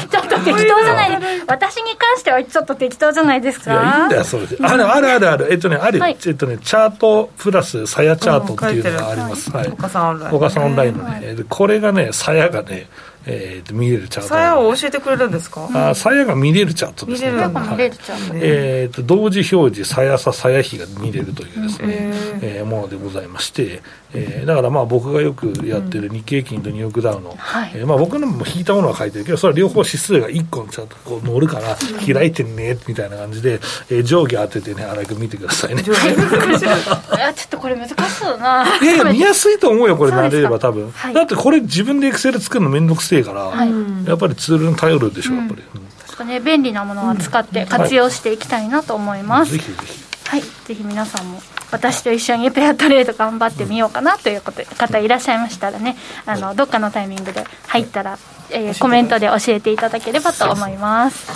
[0.09, 1.21] ちょっと適当じゃない。
[1.47, 3.73] 私に関してはちょっっと適当じゃないですか。
[3.73, 4.57] いやいいんだよそれで。
[4.61, 5.53] あるあるあるある。
[5.53, 12.89] えっとねある、はい、えっとねチャートプラスさやチャートっていうのがあります、はい、岡さんオンライン岡さんオンラインのね、はい、これがねさやがね
[13.27, 14.29] えー、見れるチャート。
[14.29, 15.91] さやを教えてくれるんですか？
[15.91, 17.31] あさやが見れるチャートですね。
[17.33, 18.35] 見れる見れるチャート。
[18.37, 22.11] えっ、と、同時表示、さやさ、さや比が見れるというですね、
[22.43, 23.83] えー、ものでございまして、
[24.15, 33.55] えー、だからまあ僕がよくやってる日経金とニューヨークダウの、うんはい、えー、まあ僕のも引いたものは書いてるけど、それは両方指数が1個のチャートこう乗るから、開いてねみたいな感じで、
[33.91, 35.83] えー、上下当ててね、荒井君見てくださいね。
[35.83, 38.79] ちょっとこれ難しそうだな。
[38.79, 40.91] いやいや、見やすいと思うよ、これ慣れれば多分。
[40.93, 43.71] はい、だってこれ自分でエクセル作るのめんどくせえから、はい、
[44.07, 45.63] やっぱりツールに頼るでしょ、やっぱり。
[45.75, 45.85] うん
[46.23, 49.53] ね、便利なものは使って活用していきたいなと思います。
[49.53, 50.04] ぜひぜひ。
[50.27, 58.19] はい、ぜひ皆さんも私と一緒にペアトレード頑張ってみようかなということ方いらっしゃいましたらねあのどっかのタイミングで入ったら、
[58.51, 61.31] えー、コメントで教えていただければと思います。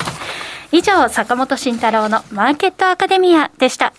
[0.71, 3.95] 以上坂本慎太郎のマーケットアカデミアでした。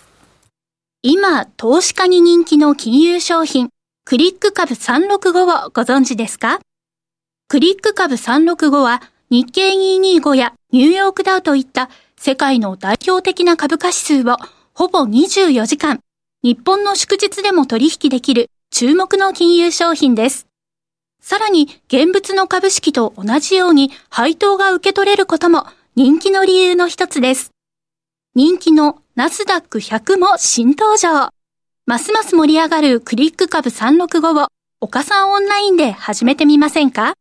[1.02, 3.70] 今投資家に人気の金融商品
[4.04, 6.60] クリック株365をご存知ですか？
[7.48, 14.36] クリック株365は日経225やニューヨークダウといった世界の代表的な株価指数を
[14.80, 16.00] ほぼ24時間、
[16.42, 20.46] 日本の祝日でも取引できる注目の金融商品です。
[21.20, 25.66] さらに、現物の株式と同じように配当が受け取れることも
[25.96, 27.50] 人気の理由の一つです。
[28.34, 31.28] 人気のナスダック100も新登場。
[31.84, 34.48] ますます盛り上がるクリック株365を
[34.80, 37.12] 岡さんオンラインで始めてみませんか？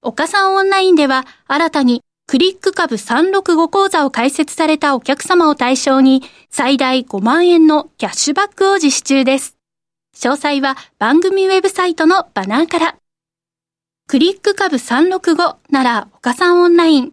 [0.00, 9.56] 岡さんオンラインでは新たにクリック株365講座を開設されたお客様を対象に最大5万円のキャッシュバックを実施中です。
[10.16, 12.96] 詳細は番組ウェブサイトのバナーから。
[14.06, 17.10] クリック株365なら岡さんオンライン。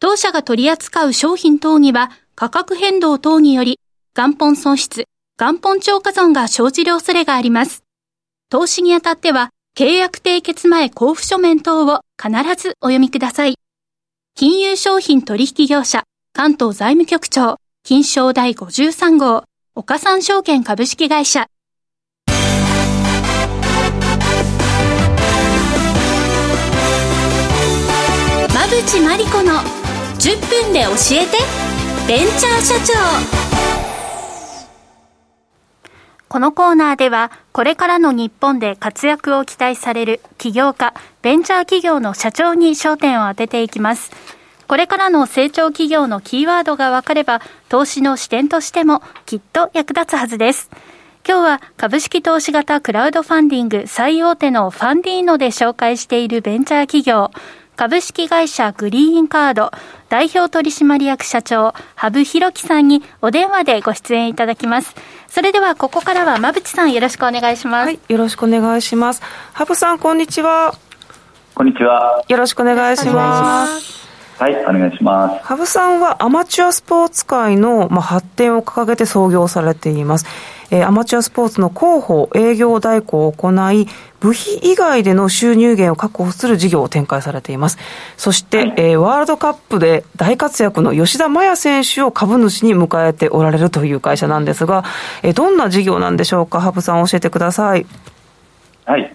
[0.00, 3.78] 当社が取り扱う商品等には価格変動等により
[4.16, 5.04] 元本損失、
[5.38, 7.84] 元本超過損が生じる恐れがあります。
[8.48, 13.59] 投資にあたっては契約締結前交付書面等を必ずお読みください。
[14.40, 21.48] 金融商品取引業者、関東財務局長、金賞第53号、岡三証券株式会社。
[28.48, 29.60] 馬渕真理子の
[30.18, 30.88] 10分で教
[31.20, 31.36] えて
[32.08, 33.49] ベンチャー社長
[36.30, 44.12] このコーナーでは、これからの日本で活躍を期待される起業家、ベンチャー企業の社長に焦点を当てていきます。
[44.68, 50.70] これからの成長企業のキーワードが分かれば、投資の視点としてもきっと役立つはずです。
[51.26, 57.32] 今日は株式投資型クラウドファンディング最大手のファンディーノで紹介しているベンチャー企業、
[57.80, 59.70] 株式会社グリーンカード
[60.10, 64.94] 代表取締役社長、羽生博樹さんにお電話でご出演いただきます。
[65.28, 67.86] それではここからは馬淵さんよろしくお願いします。
[67.86, 69.22] はい、よろしくお願いします。
[69.54, 70.74] 羽生さんこんにちは。
[71.54, 72.22] こんにちは。
[72.28, 74.06] よろしくお願いします。
[74.38, 75.44] はい、お願いします。
[75.46, 80.26] 羽生さんはアマチュアスポーツ界の、まあ、発展を掲げて創業されています。
[80.70, 83.86] えー、アマチュアスポーツの広報、営業代行を行い、
[84.20, 87.78] 部費以外での収入源を確保する事業を展開されています。
[88.16, 94.84] そして、はい、えー、ワールドカップで大活躍の吉田麻也選手を株主に迎えておられるという会社なんですが、
[95.22, 97.86] えー、どんな事業なんでしょうか、羽生さん教えてください。
[98.84, 99.14] はい。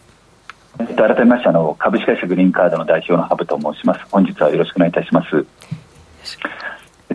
[0.80, 4.02] えっと、改めましてあの株式会社グリーンカードの代表のハブと申します。
[4.12, 5.46] 本日はよろしくお願いいたします。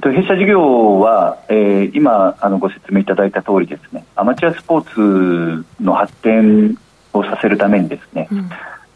[0.01, 6.79] と、弊社事業は、えー、今あのご説明いただいた通りですねアマチュアスポーツの発展
[7.13, 8.51] をさせるためにですね、うん、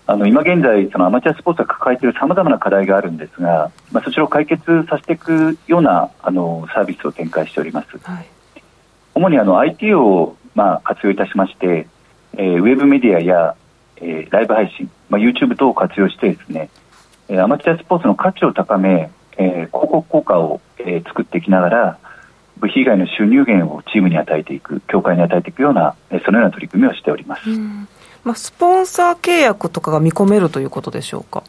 [0.06, 8.26] あの今現在そのアマチュアスポーツが抱えているさまざまな課題があるんですが、まあ、そちらを解決させていくようなあのサービスを展開しております、はい、
[9.14, 11.86] 主にあの IT を、まあ、活用いたしまして、
[12.36, 13.56] えー、ウェブメディアや
[13.96, 16.70] えー、ライブ配信、まあ、YouTube 等を活用してですね、
[17.28, 21.98] えー、アマチュアスポーツの価値を高め、えー、広告効果を、えー、作っていきながら
[22.58, 27.48] 部費以外の収入源をチームに与えていく協会に与えていくような、えー、そのような取り組みをしております、
[28.22, 31.42] まあ、スポンサー契約とかが見込めるということでしょうか？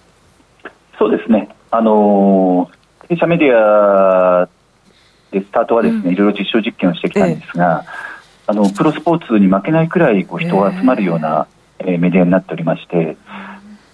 [0.97, 4.49] そうですね、あのー、弊社メディア
[5.31, 7.89] でスタートはですね、うん、いろいろ実証実験をしてきたんですが、え
[8.47, 11.47] あのプロスポーツに負けないくらいこう人が集まるような、
[11.79, 13.17] えメディアになっておりまして、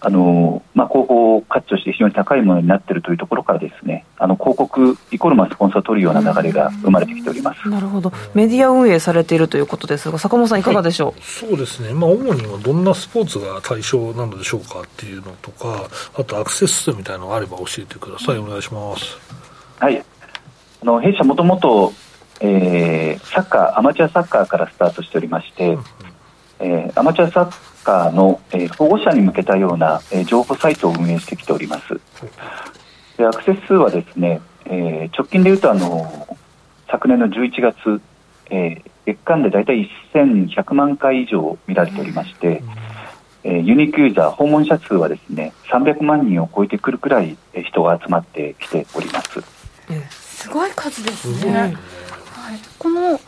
[0.04, 7.70] あのまあ、広報価値として非常に高いものになっているというところからですねあの広告イコールまスポンサーを取るような流れが生まれてきております。
[7.70, 8.12] なるほど。
[8.34, 15.88] メディア運営されているということですが坂本さんいかがでしょう、はい、そうですね、まあ、主にはどんなスポーツが対象なのでしょうかっていうのとか
[16.18, 18.38] あとアクセス数みたいなのがあれば教えてください。
[18.40, 19.20] お願いします。
[19.80, 20.00] はい。
[20.00, 21.94] あの弊社もともと
[22.42, 25.78] えー、サッカーアマチュアサッカーからスタートしておりまして、
[26.60, 32.00] えー、アマチュアサッカーの、えー、保護者に向けたような、えー、情報サイトを運営してきております。
[33.18, 36.38] でアクセス数はですね、えー、直近でいうとあの
[36.90, 38.02] 昨年の11月、
[38.50, 42.64] えー、月間で大体1100万回以上見られておりまして、
[43.44, 49.42] えー、ユニークユーザー訪問者数はですね300万人を超えてくるくらい人が集まってきております。
[50.10, 51.52] すごい数ですね。
[51.54, 51.76] はい、
[52.80, 53.20] この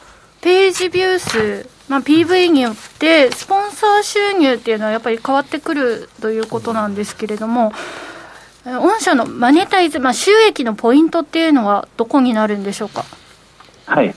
[0.42, 7.72] ページビュー数まあ、PV によってスポンサー収入っていうのはやっぱり変わってくるということなんですけれども、
[8.66, 13.06] 御社のマネタイズ、まあ、収益のポイントっていうのはどこになるんでしょうか？
[13.86, 14.16] はい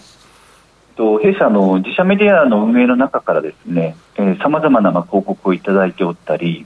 [0.97, 3.95] と弊社の自社メディアの運営の中からですね
[4.43, 6.65] さまざまなまあ広告をいただいておったり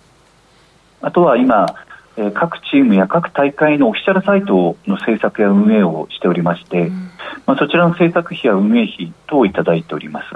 [1.01, 1.75] あとは今、
[2.18, 7.10] えー、各チームや各大会のオフィシャルサイトの制作や運営をしておりまして、うん、
[7.46, 10.33] まあ、そちらの制作費や運営費等をいただいております。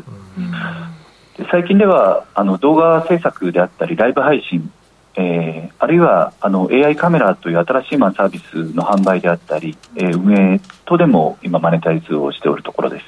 [1.37, 4.71] で最近ではあの動画制作であったりライブ配信、
[5.17, 13.05] えー、あるいはあの AI カメラという新しいまあサービスの販売であったり、えー、運営等でも今マネタイズをしておるところです。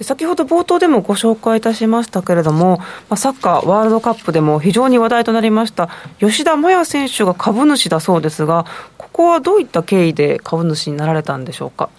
[0.00, 5.88] 先ほど冒頭でもご紹介いたしましたけれども、まあ、サッカーワールドカップでも非常に話題となりました
[6.20, 8.64] 吉田麻也選手が株主だそうですが、
[8.96, 11.90] ここはどういった経緯で株主になられたんでしょうか？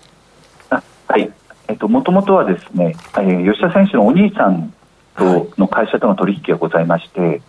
[1.10, 1.34] はい、
[1.68, 4.72] えっと、もともとはですね、えー、吉田選手のお兄さん
[5.18, 7.42] との会社との取引がございまして、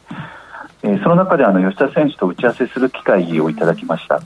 [0.82, 4.20] えー、その中であの吉田選手と打ち合わせする機会をいただきました。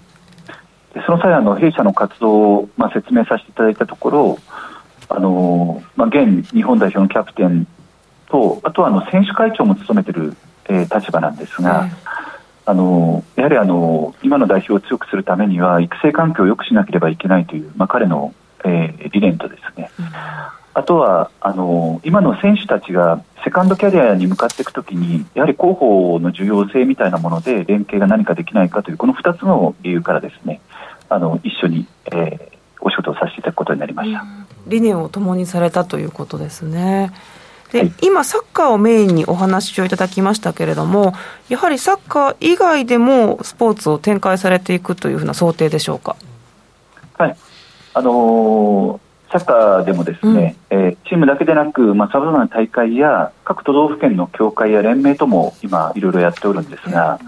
[0.95, 4.39] でその際あの弊社の活動を、まあ、説明させていただいたところ、
[5.09, 7.67] あのまあ、現日本代表のキャプテン
[8.29, 11.89] とあとはあの選手会長も務めている、えー、立場なんですが、
[12.67, 18.33] あのやはりあの今の代表を強くするためには育成環境を良くしなければいけないという、まあ、彼の
[18.65, 20.07] えー、理念とですね、うん、
[20.75, 30.61] あとはあの今の選手たちがセカンドキャリアに向かっていくときにやはり広報の重要性みたいなもので連携が何かできないかというこの2つの理由からですね
[31.09, 32.49] あの一緒に、えー、
[32.81, 37.13] お仕事をさせていただくことになりました、うん、理念を共にされたということですね。
[37.73, 41.13] で、はい、今、サッカーをメインにお話をいただきましたけれども、
[41.49, 46.15] やはりサッカー以外でもスポーツを展開されていくというふうな想定でしょうか？
[47.19, 47.37] はい
[47.95, 57.19] あのーサッカーでもですね、うん、えー、チームだけでなく、まあ、さまざまな大会や各都道府県の協会や連盟とも今、いろいろやっておるんですが、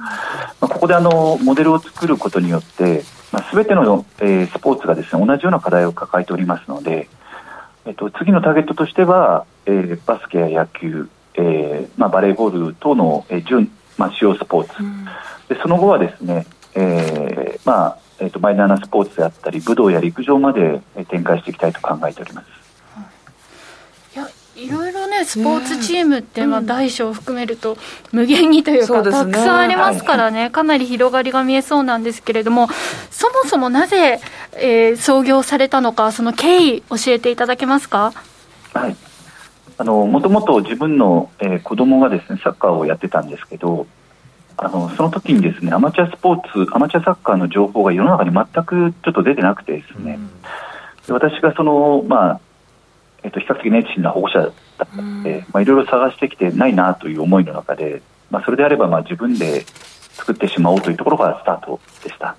[0.61, 3.03] まあ、ここであのモデルを作ることによって、
[3.33, 7.09] まあ、全ての、えー、スポーツがですね同じような課題を抱えておりますので、
[7.87, 15.05] えっと、次のターゲットとしては、えー、バスケや野球、えーまあ、バレーボール等の、えー準まあ、主要スポーツ、うん、
[15.49, 16.47] でその後はですね、
[16.77, 22.47] えーまあえーと、マイナーなスポーツであったり武道や陸上まで展開していきたいと考えております。
[24.15, 27.77] いやいろいろね、スポーツチームって、まあ、大小を含めると、
[28.13, 32.69] 無限にというか、たくさんありますからね、かなり広がりが見えそうなんですけれども、
[33.11, 34.19] そもそもなぜ、
[34.55, 38.15] えー、創業されたのか、その経緯、教えていただけますか？
[38.73, 38.97] はい。
[39.79, 43.87] あのもともと自分の、えー、子供がですねサッカーをやってたんですけど、
[44.59, 50.19] あのその時にですねアマチュアスポーツ、アマチュアサッカーの情報が世の中に全くちょっと出てなくてですね、
[51.09, 52.41] うん、私がその、まあ
[53.23, 59.65] えっと、比較的熱心な保護者だったので、まあ、いろいろ探してきてないなという思いの中で、まあ、それであればまあ自分で
[60.15, 62.37] 作ってしまおうというところがスタートでした。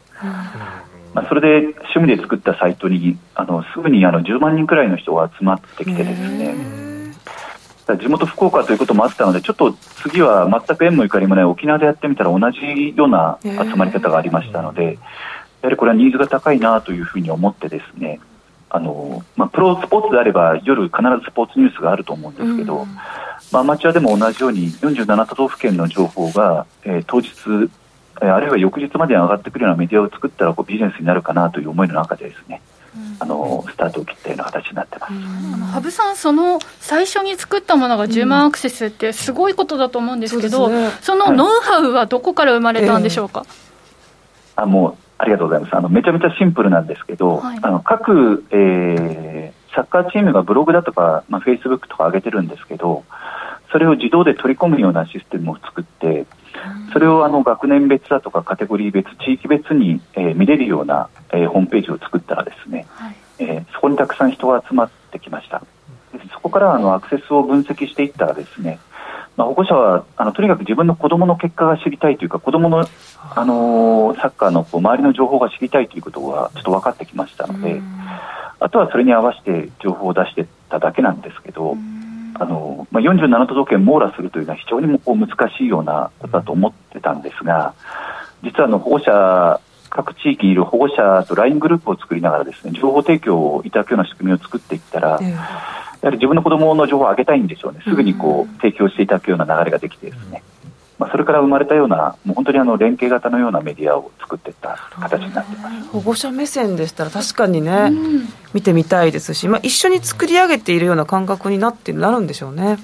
[1.13, 6.96] まあ、それで趣味で作ったサイトにあのすぐにあの10万人くらいの人が集まってきてですね、
[7.95, 18.19] 地元福岡ということもあったのでちょっと次は全く縁もゆかりもない沖縄でやってみたら同じような集まり方がありましたので、やはりこれはニーズが高いなというふうに思ってですね
[18.69, 22.95] あの、まあ、プロスポーツであれば夜必ずスポーツニュースがあると思うんですけど、うん、
[23.51, 27.31] まあ、アマチュアでも同じように47都道府県の情報が、えー、当日
[28.19, 32.61] あるいは翌日までに上がってくるようなメディアを作ったらこうビジネスになるかなという思いの中でですね、
[33.19, 35.13] あのスタートを切ったような形になってます。
[35.13, 45.75] 羽生さん、その最初に作ったものが10万アクセスってすごいことだと思うんですけど、うんそね、そのノウハウはどこから生まれたんでしょうか、えー、あもうありがとうございます。
[45.75, 53.03] あのめちゃめちゃシンプルなんですけど、はい、あの各、えー、サッカーチームがブログだとか、まあ、フェイスブックとか上げてるんですけど
[53.71, 56.25] それを自動で取り込むようなシステムを作って
[56.93, 65.61] それをあの学年別だとかカテゴリー別、地域別に、えー、見れるような、えー、ホームページを作ったらですね、はい、えー、そこにたくさん人が集まってきました。
[66.33, 68.79] そこからあのアクセスを分析していったらですね、
[69.35, 72.87] まあ、保護者はあのとにかく自分の子どもの結果が知りたいというか子どもの、
[73.35, 77.81] あのー、サッカーのこう周りの情報が知りたいということがちょっと分かってきましたので
[78.59, 81.77] あとはそれに合わせて情報を出していっただけなんですけど。
[82.39, 87.73] あのまあ、47都道府県網羅するというのは非常にもこう難しいようなことだと思ってたんですが
[88.43, 89.59] 実はあの保護者
[89.89, 97.79] 各地域にいる保護者と LINE グループを作りながらですね情報提供をいただくような仕組みを作っていったら、やはり自分の子どもの情報を上げたいんでしょうね。
[97.83, 100.43] すぐにこう提供していただくような流れができてですね、
[100.99, 105.87] まあ、それから生まれたような、もう本当にあの連携型のようなメディアを作っていった形になってます。
[105.89, 112.77] 保護者目線でしたら、確かにね、うん、見てみたいですし、まあ、一緒に作り上げているような感覚になってなるんでしょうね。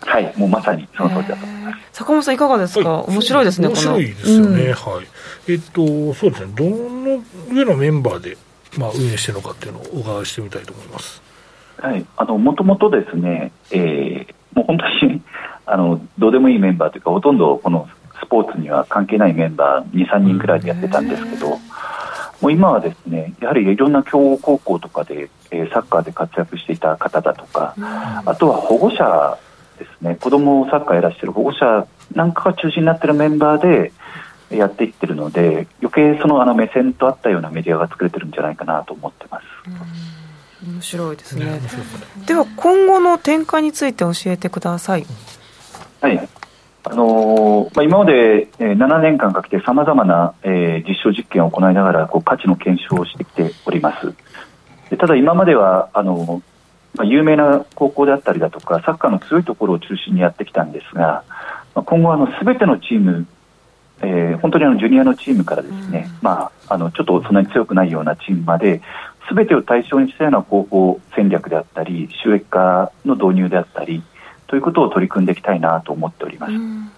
[0.00, 1.78] はい、もうまさにその通りだと思います。
[1.92, 5.06] 坂本さん、いかがですか、はい、面白いですね、面白いですよね、うん、はい。
[5.48, 7.22] えっと、そうですね、どの
[7.52, 8.36] 上のメンバーで、
[8.78, 11.22] まあ、運営してるのかっていうのをお伺いしてみたいと思います。
[11.78, 15.22] はい、あの、もともとですね、えー、もう本当に
[15.66, 17.88] あのどうでもいいメンバーというかほとんどこの
[18.22, 21.58] スポーツには関係ないメンバー23人くらいでやってたんですけど、
[22.40, 27.74] もう今はですねやはりいろんな強豪高校とかで、えー、サッカーで活躍していた方だとか、
[28.24, 29.38] あとは保護者
[29.78, 33.92] ですね子供をサッカーやらしてる保護者なんかが中心になってるメンバーで
[34.56, 39.44] やっていってるので余計そのあの目線と合ったようなメディアが作れてるんじゃないかなと思ってます。
[40.66, 41.60] 面白いですね。
[42.26, 45.06] では今後の展開について教えてください。
[46.00, 46.28] はい。
[46.82, 54.14] あのー、まあ、今まで、えー、7年間かけてさまざまな、えー、実証実験を行いながらこう価値の検証をしてきております。
[54.88, 56.42] でただ今まではあの、
[56.94, 61.22] まあ、有名な高校であったりだとかサッカーの強いところを中心にやってきたんですが、
[61.74, 63.26] まあ、今後あの全てのチーム
[64.02, 68.80] えー、本当にあのジュニアのチームからですね、うん、まあ、あのちょっとそんなに強くないようなチームまで、
[69.28, 74.02] すべてを対象にしたような広報戦略であったり、収益化の導入であったり、
[74.50, 76.52] ということを取り組んでいきたいなと思っております。
[76.52, 76.90] うん、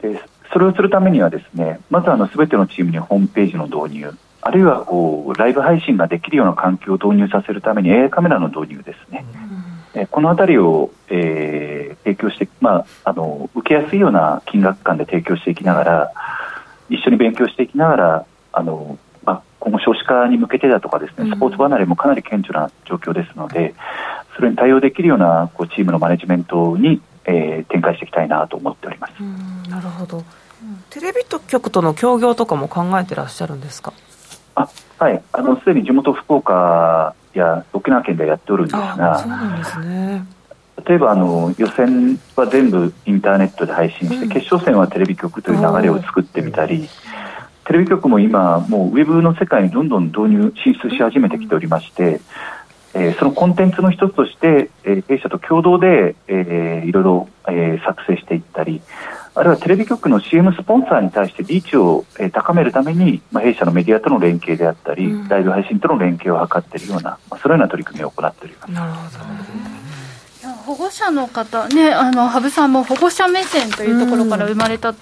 [0.00, 0.22] で
[0.52, 9.24] それをするためにはですねまずあの全てのチームにホームページの導入あるいはこうライブ配信ができるような環境を導入させるために AI カメラの導入ですね、
[9.94, 16.12] うん、えこの辺りを、えー、提供して、まあ、あの受けやすいような金額感で提供していきながら
[16.88, 23.74] 一緒に勉強していきながらあの、まあ、今後少子化に向けてだとかですねスポーツ離れもかなり顕著な状況ですので、
[24.40, 29.12] それに対応できるようなこうチームのマネジメントに、えー、展開していきたいなと思っております。
[29.68, 30.24] なるほど。
[30.88, 33.92] テレビ局との協業とかも考えてらっしゃるんですか？
[34.54, 34.68] あ、
[34.98, 35.22] はい。
[35.32, 40.24] あのすでに地元福岡や沖縄県でやっておるんですが、そうなんですね。
[40.86, 46.88] 例えばあの予選は全部インターネットで配信して、うん、決勝戦はテレビ局という流れを作ってみたり、
[47.66, 52.20] テレビ局も今、もうウェブの世界にどんどん導入、進出し始めてきておりまして、
[52.94, 58.82] えー、そのコンテンツの一つとして、えー、弊社と共同で、えー、いろいろ、えー、作成していったり、
[59.34, 68.72] あるいはテレビ局の CM スポンサーに対してリーチを、えー、高めるために、まあ、弊社のメディアとの連携であったり、うん、ライブ配信との連携を図っているような、まあ、そのような取り組みを行っております。
[68.72, 69.89] なるほど
[70.70, 74.96] 保護者の方ねあの羽生さんも保護者目線というところから生まれた、うん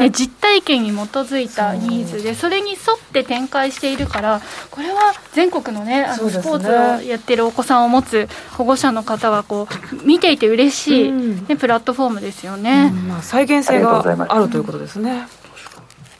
[0.00, 2.78] ね、実体験に基づいたニーズでそれに沿っ
[3.10, 15.26] て展開しているからこれは全国のねあのスポーツをやってるお子さんを持つ保護者の方はこう見ていて嬉しい、ね、うん、プラットフォームですよね、うん、まあ、再現性があるということですね。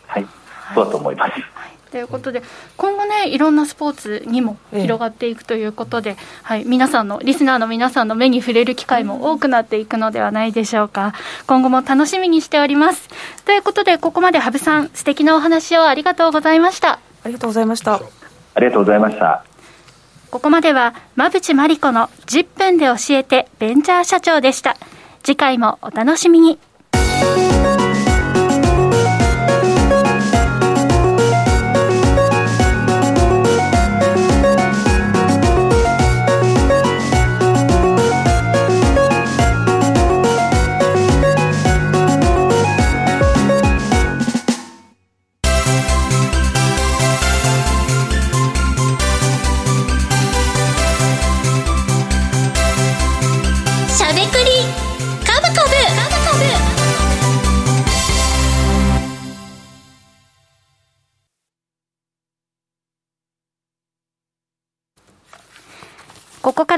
[0.07, 0.27] はい、
[0.75, 1.54] そうだと思います。
[1.95, 2.43] はいということで、
[2.77, 11.15] 今後ね、いろんなスポーツにも広がっていくということで、ええ、はい、皆さんの、リスナーの皆さんの目に触れる機会も多くなっていくのではないでしょうか。
[11.47, 13.09] 今後も楽しみにしております。
[13.45, 16.99] ということで、ここまで羽生さん、素敵なお話をありがとうございました。
[17.23, 17.95] ありがとうございました。
[17.95, 19.45] ありがとうございました。
[20.33, 24.77] ここまでは、馬淵真理子の10分で教えてベンチャー社長でした。
[25.23, 26.59] 次回もお楽しみに。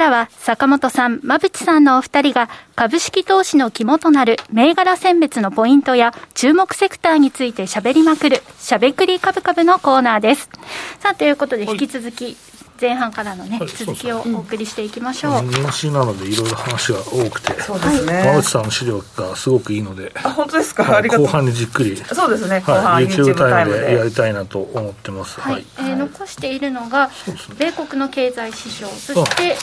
[0.06, 10.48] からは坂本さん、馬淵さんのお二人が株式投資の肝となる銘柄選別のポイントや注目セクターについて喋りまくる、しゃべくり株株のコーナーです。
[11.00, 12.36] さあ、ということで引き続き、
[12.80, 15.42] 前半からのね、はい、続きをお送りしていきましょう。
[15.42, 18.22] 年始なのでいろいろ話が多くて、そうですね。
[18.22, 22.58] 馬内さんの資料がすごくいいので、あ本当ですか、はい、後半にじっくり、そうですね。
[22.58, 25.40] 後半、はい、YouTube タイムでやりたいなと思ってます。
[25.40, 25.54] はい。
[25.54, 27.10] はい、えー、残しているのが、
[27.58, 29.56] 米国の経済指標、そして、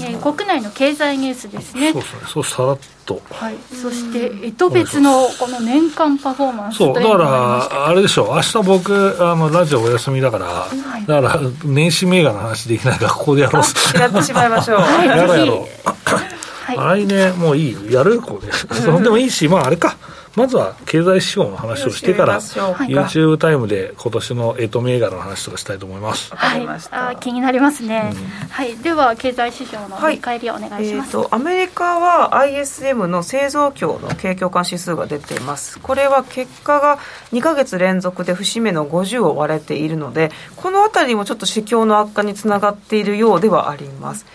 [0.00, 1.92] えー、国内の経済ニュースですね。
[1.92, 2.20] そうですね。
[2.26, 3.22] そうさらっと。
[3.30, 3.56] はい。
[3.72, 8.34] そしてえと別のこの年間パフォーマンスそうだからあれでしょう。
[8.34, 13.98] 明日僕あのラジオお休みだから、はい、だから年始銘柄の話できないからここでやろう。
[13.98, 14.80] やってしまいましょう。
[15.06, 16.45] やろうやろう。
[16.74, 18.50] はい、来年もういいやるこれ。
[18.52, 19.96] それでもいいし、まああれか。
[20.36, 26.30] まずは経済指標の話をしてから、YouTube タイムで今年のエト銘柄の話とかしたいと思います。
[26.34, 35.78] はい、あ気になりますね、うん、はい、では経済指標の振り返りをお願いします、はいえーと、アメリカは ISM の製造業の景況感指数が出ています。
[35.80, 36.98] これは結果が
[37.32, 44.26] 2か月連続で節目の50を割れているので、このあたりもちょっと市況の悪化につながっているようではあります。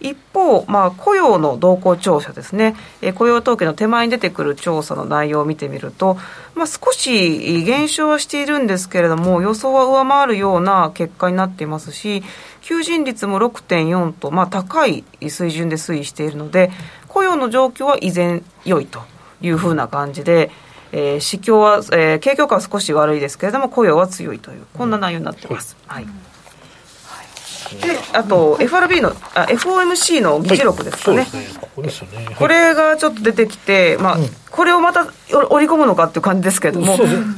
[0.00, 6.16] 一方、まあ、雇用の動向調査ですね、えー、雇用統計の手前に出てくる調査の内容を見てみると、
[6.54, 12.22] まあ、少し減少はしているんですけれども、予想は上回るような結果になっていますし、
[12.62, 16.70] 求人率も6.4と、まあ、高い水準で推移しているので、
[17.08, 19.00] 雇用の状況は依然良いと
[19.40, 20.50] いうふうな感じで、
[20.92, 25.76] えー、市況は、えー、景況感は少し悪いですけれども、雇用は強いという、こんな内容になっています。
[25.86, 26.06] はい
[27.80, 31.26] であと FRB のあ FOMC の議事録ですかね、はい、
[31.60, 36.96] ここですよね、これがちょっと出てきて、まあ、うん、これをまた織り込むのかっていう感じですけれども、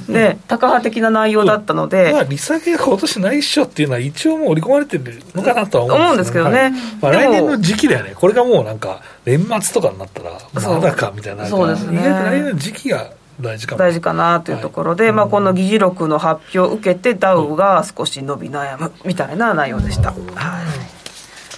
[0.09, 13.11] ね、高派的な内容だったので、まあ、利下げが今年ないっしょっていうのは、一応もう織り込まれてるのかなとは思うんですけどね、はい、まあ、来年の時期だよね、これがもうなんか、年末とかになったら、まだかみたいな、そうですね、来年の時期が
[13.41, 20.13] 大事か大事かなというところで、はい、まあ、この議事録の発表を受けてダウが少し伸び悩むみたいな内容でした。
[20.13, 21.00] はい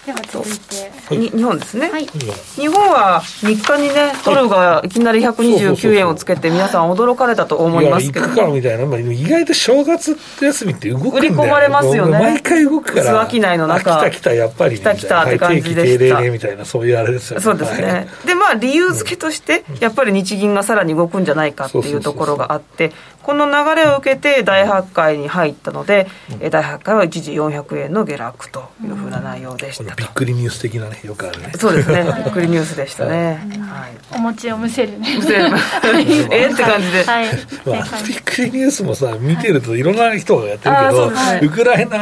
[0.06, 4.88] では続いて、はい、日本ですね、はい、日本は3日にねドルがい。
[4.88, 9.12] きなり129円をつけて皆さん驚かれたと思いますけど、いや行くかみたいな。
[9.12, 12.18] 意外と正月休みって動くんだよ、売り込まれますよね。
[12.18, 13.30] 毎回動くから。
[13.30, 13.98] 商いの中。
[13.98, 14.76] 来た来たやっぱり。
[14.76, 17.44] 来た来たって感じでした、みたいなそういうあれですよね。
[17.44, 22.90] そうですね、はい、でまあ理由付けとして、やっぱり日銀がさらに動くんじゃないかっていうところがあって
[23.22, 26.08] この流れを受けて大発会に入ったので、
[26.40, 31.52] うん、大発会は一時400円の下落というふうな内容でしたびっくくりニュース的なねよくあるね。
[31.58, 32.04] そうですね。
[32.24, 35.16] びっくりニュースでしたね、はい、お餅をむせるね。
[35.16, 35.50] むせる。
[36.30, 37.26] えって感じで、はい。
[37.66, 41.98] まあ、びっくりニュースもさ見てるといろんな人がやってるけど、はい、ウクライナ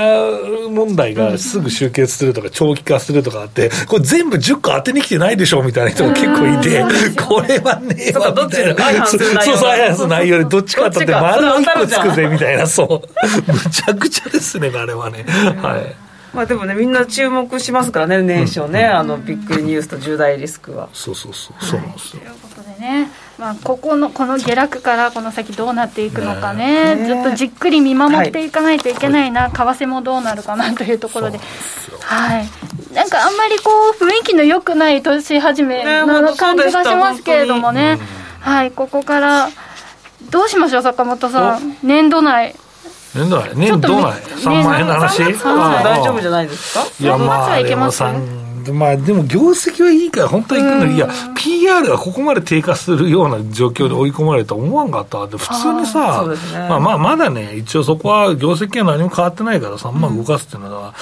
[0.70, 6.84] 問題がすぐ終結するとか長期化するとかあってこれ全部10個当てに来てないでしょみたいな人が結構いて
[7.16, 9.06] これはねえわみたいな。
[9.06, 12.66] そうそう相反する内容でどっちかって丸1個つくぜみたいな。
[12.66, 12.88] そう。
[13.52, 15.24] むちゃくちゃですねあれはね。
[15.62, 16.10] はい。
[16.34, 20.88] まあでもねみんな注目しますからね年初ね、うん、あのびっくりニュースと重大リスクは。
[20.92, 21.64] そうそうそう。
[21.64, 23.10] そうなんですよ、ということでね。
[23.40, 27.06] まあ、ここのこの下落からこの先どうなっていくのかね、ね。
[27.06, 31.40] ずっとじっくり見守っていかないといけないな、はい、為替もどうなるかなというところで、
[32.02, 37.98] はい、なんかあんまりこう雰囲気の良くない年始めの感じがしますけれどもね、
[38.40, 39.48] はい、ここから
[40.30, 42.54] どうしましょう、坂本さん、年度内。
[43.14, 43.50] 年度内。
[43.56, 44.12] 年度内。
[44.12, 45.18] 3万円の話？
[45.24, 46.84] 大丈夫じゃないですか？
[47.00, 47.92] いやまあでもま
[48.90, 55.26] あでも業績はいいから本当に行くのいや PR がここまで低下するような状況で追い込まれると思わんかった。
[55.26, 60.94] 普通にさ、ね、まあまあまだね一応そこは業績は何も変わってないから3万動かすっていうのは、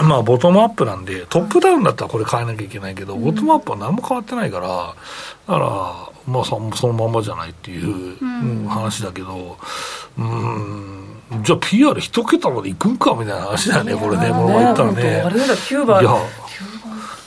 [0.00, 9.58] うん、まあボトムアップなんでトップダウンだったらこれ変えなきゃいけないけど、ボトムアップは何も変わってないからだからまあそのままじゃないっていう、うん、話だけど
[10.18, 11.02] うん
[11.42, 15.22] じゃあ PR 一桁までいくんかみたいな話だよねこれねこのまま言ったらね。
[15.22, 16.14] あれだ9倍いや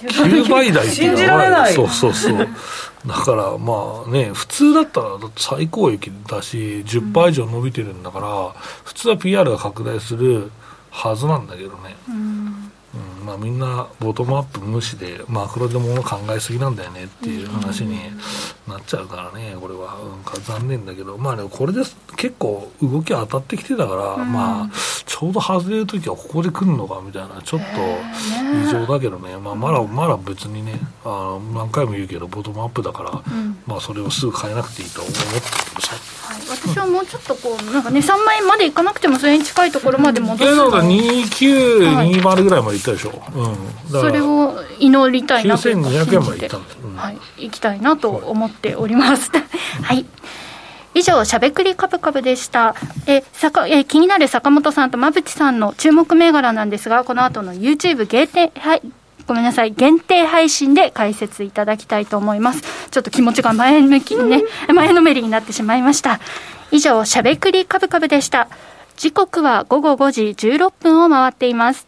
[0.07, 1.73] 9倍台って信じられない。
[1.73, 2.47] そうそうそう。
[3.05, 8.49] だからまあね普通だったら最高益だし10%以上伸びてるんだから、
[8.83, 10.51] 普通は PR が拡大する
[10.89, 12.71] はずなんだけどね、うん
[13.25, 17.99] まあ、みんなボトムアップ無視でマクロでもの考えすぎなんだよねっていう話に
[18.67, 21.17] なっちゃうからねこれは、うん、残念だけど。
[21.17, 21.81] まあでもこれで
[22.15, 24.69] 結構動き当たってきてたから、うん、まあ
[25.05, 27.65] ちょうど外れる時はここで来るのかみたいなちょっと
[28.67, 43.55] 異常だけどね、まあ、まだまだ別にねあの何回も言うけどボトムアップだから、うん、まあそれをすぐ変えなくていいと思ってるけどさ、はい、私はもうちょっとこうなんかね3万円までいかなくてもそれに近いところまで戻すの、えなんか2920ぐらいまでいったでしょ、うん、
[43.89, 49.31] それを祈りたいなという9200円までいったんだ、うん、はい、行きたいなと思っております。
[49.83, 50.05] はい
[50.97, 52.73] 以上、しゃべくりカブカブでした。
[53.05, 58.81] え、さか、え、気になる坂本さんと馬淵さんの注目銘柄なんですが、この後の YouTube 限定、はい、
[59.27, 62.61] ごめんなさい、限定配信で解説いただきたいと思います。
[62.91, 64.43] ちょっと気持ちが前向きにね、
[64.73, 66.21] 前のめりになってしまいました。
[66.71, 68.47] 以上、しゃべくりカブカブでした。
[68.95, 71.87] 時刻は午後5時16分を回っています。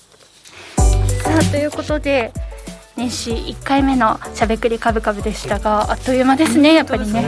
[1.23, 2.31] さあということで
[2.97, 7.25] 年始1回目のしゃべくりカブカブでしたがあっという間ですねやっぱりね。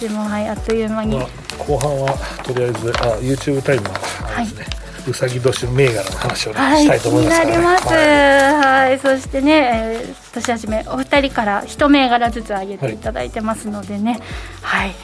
[0.00, 1.28] でもはいあっという間に、まあ、
[1.58, 2.14] 後半は
[2.44, 14.18] とりあえずあ YouTube タイムはですね、はい、うさぎ年銘柄の話を、ね、したいと思います、ね、気になります、はい、はい、そしてね、えー、年始めお二人から一銘柄ずつ上げていただいてますのでね。
[14.62, 14.94] はい、は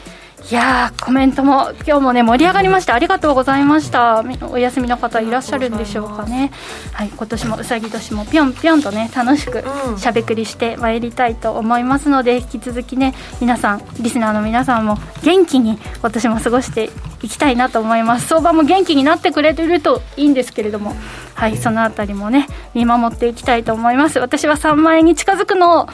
[0.47, 2.95] いいやコメントも今日もね盛り上がりました。
[2.95, 4.23] ありがとうございました。
[4.49, 6.51] お休みの方いらっしゃるんでしょうかね。
[6.91, 9.63] はい今年もうさぎ年もぴょんぴょんとね楽しく
[9.97, 16.89] しゃべくりしてまいりたいと思いますので引き続きね皆さんリスナーの皆さんも元気に今年も過ごして
[17.21, 18.27] いきたいなと思います。
[18.27, 20.95] 相場も元気になってくれてるといいんですけれども。
[21.35, 24.19] はいそのあたりもね見守っていきたいと思います。
[24.19, 25.87] 私は3万円に近づくのを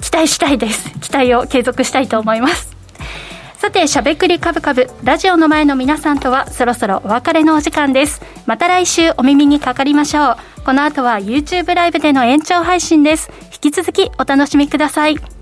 [0.00, 0.90] 期待したいです。
[1.00, 2.72] 期待を継続したいと思います
[3.56, 8.20] さて、しゃべくりかぶかぶ、ラジオの前の皆さんとはそろそろお別れのお時間です。
[8.44, 10.36] また来週お耳にかかりましょう。
[10.64, 13.30] この後は YouTube ライブでの延長配信です。
[13.52, 15.41] 引き続きお楽しみください。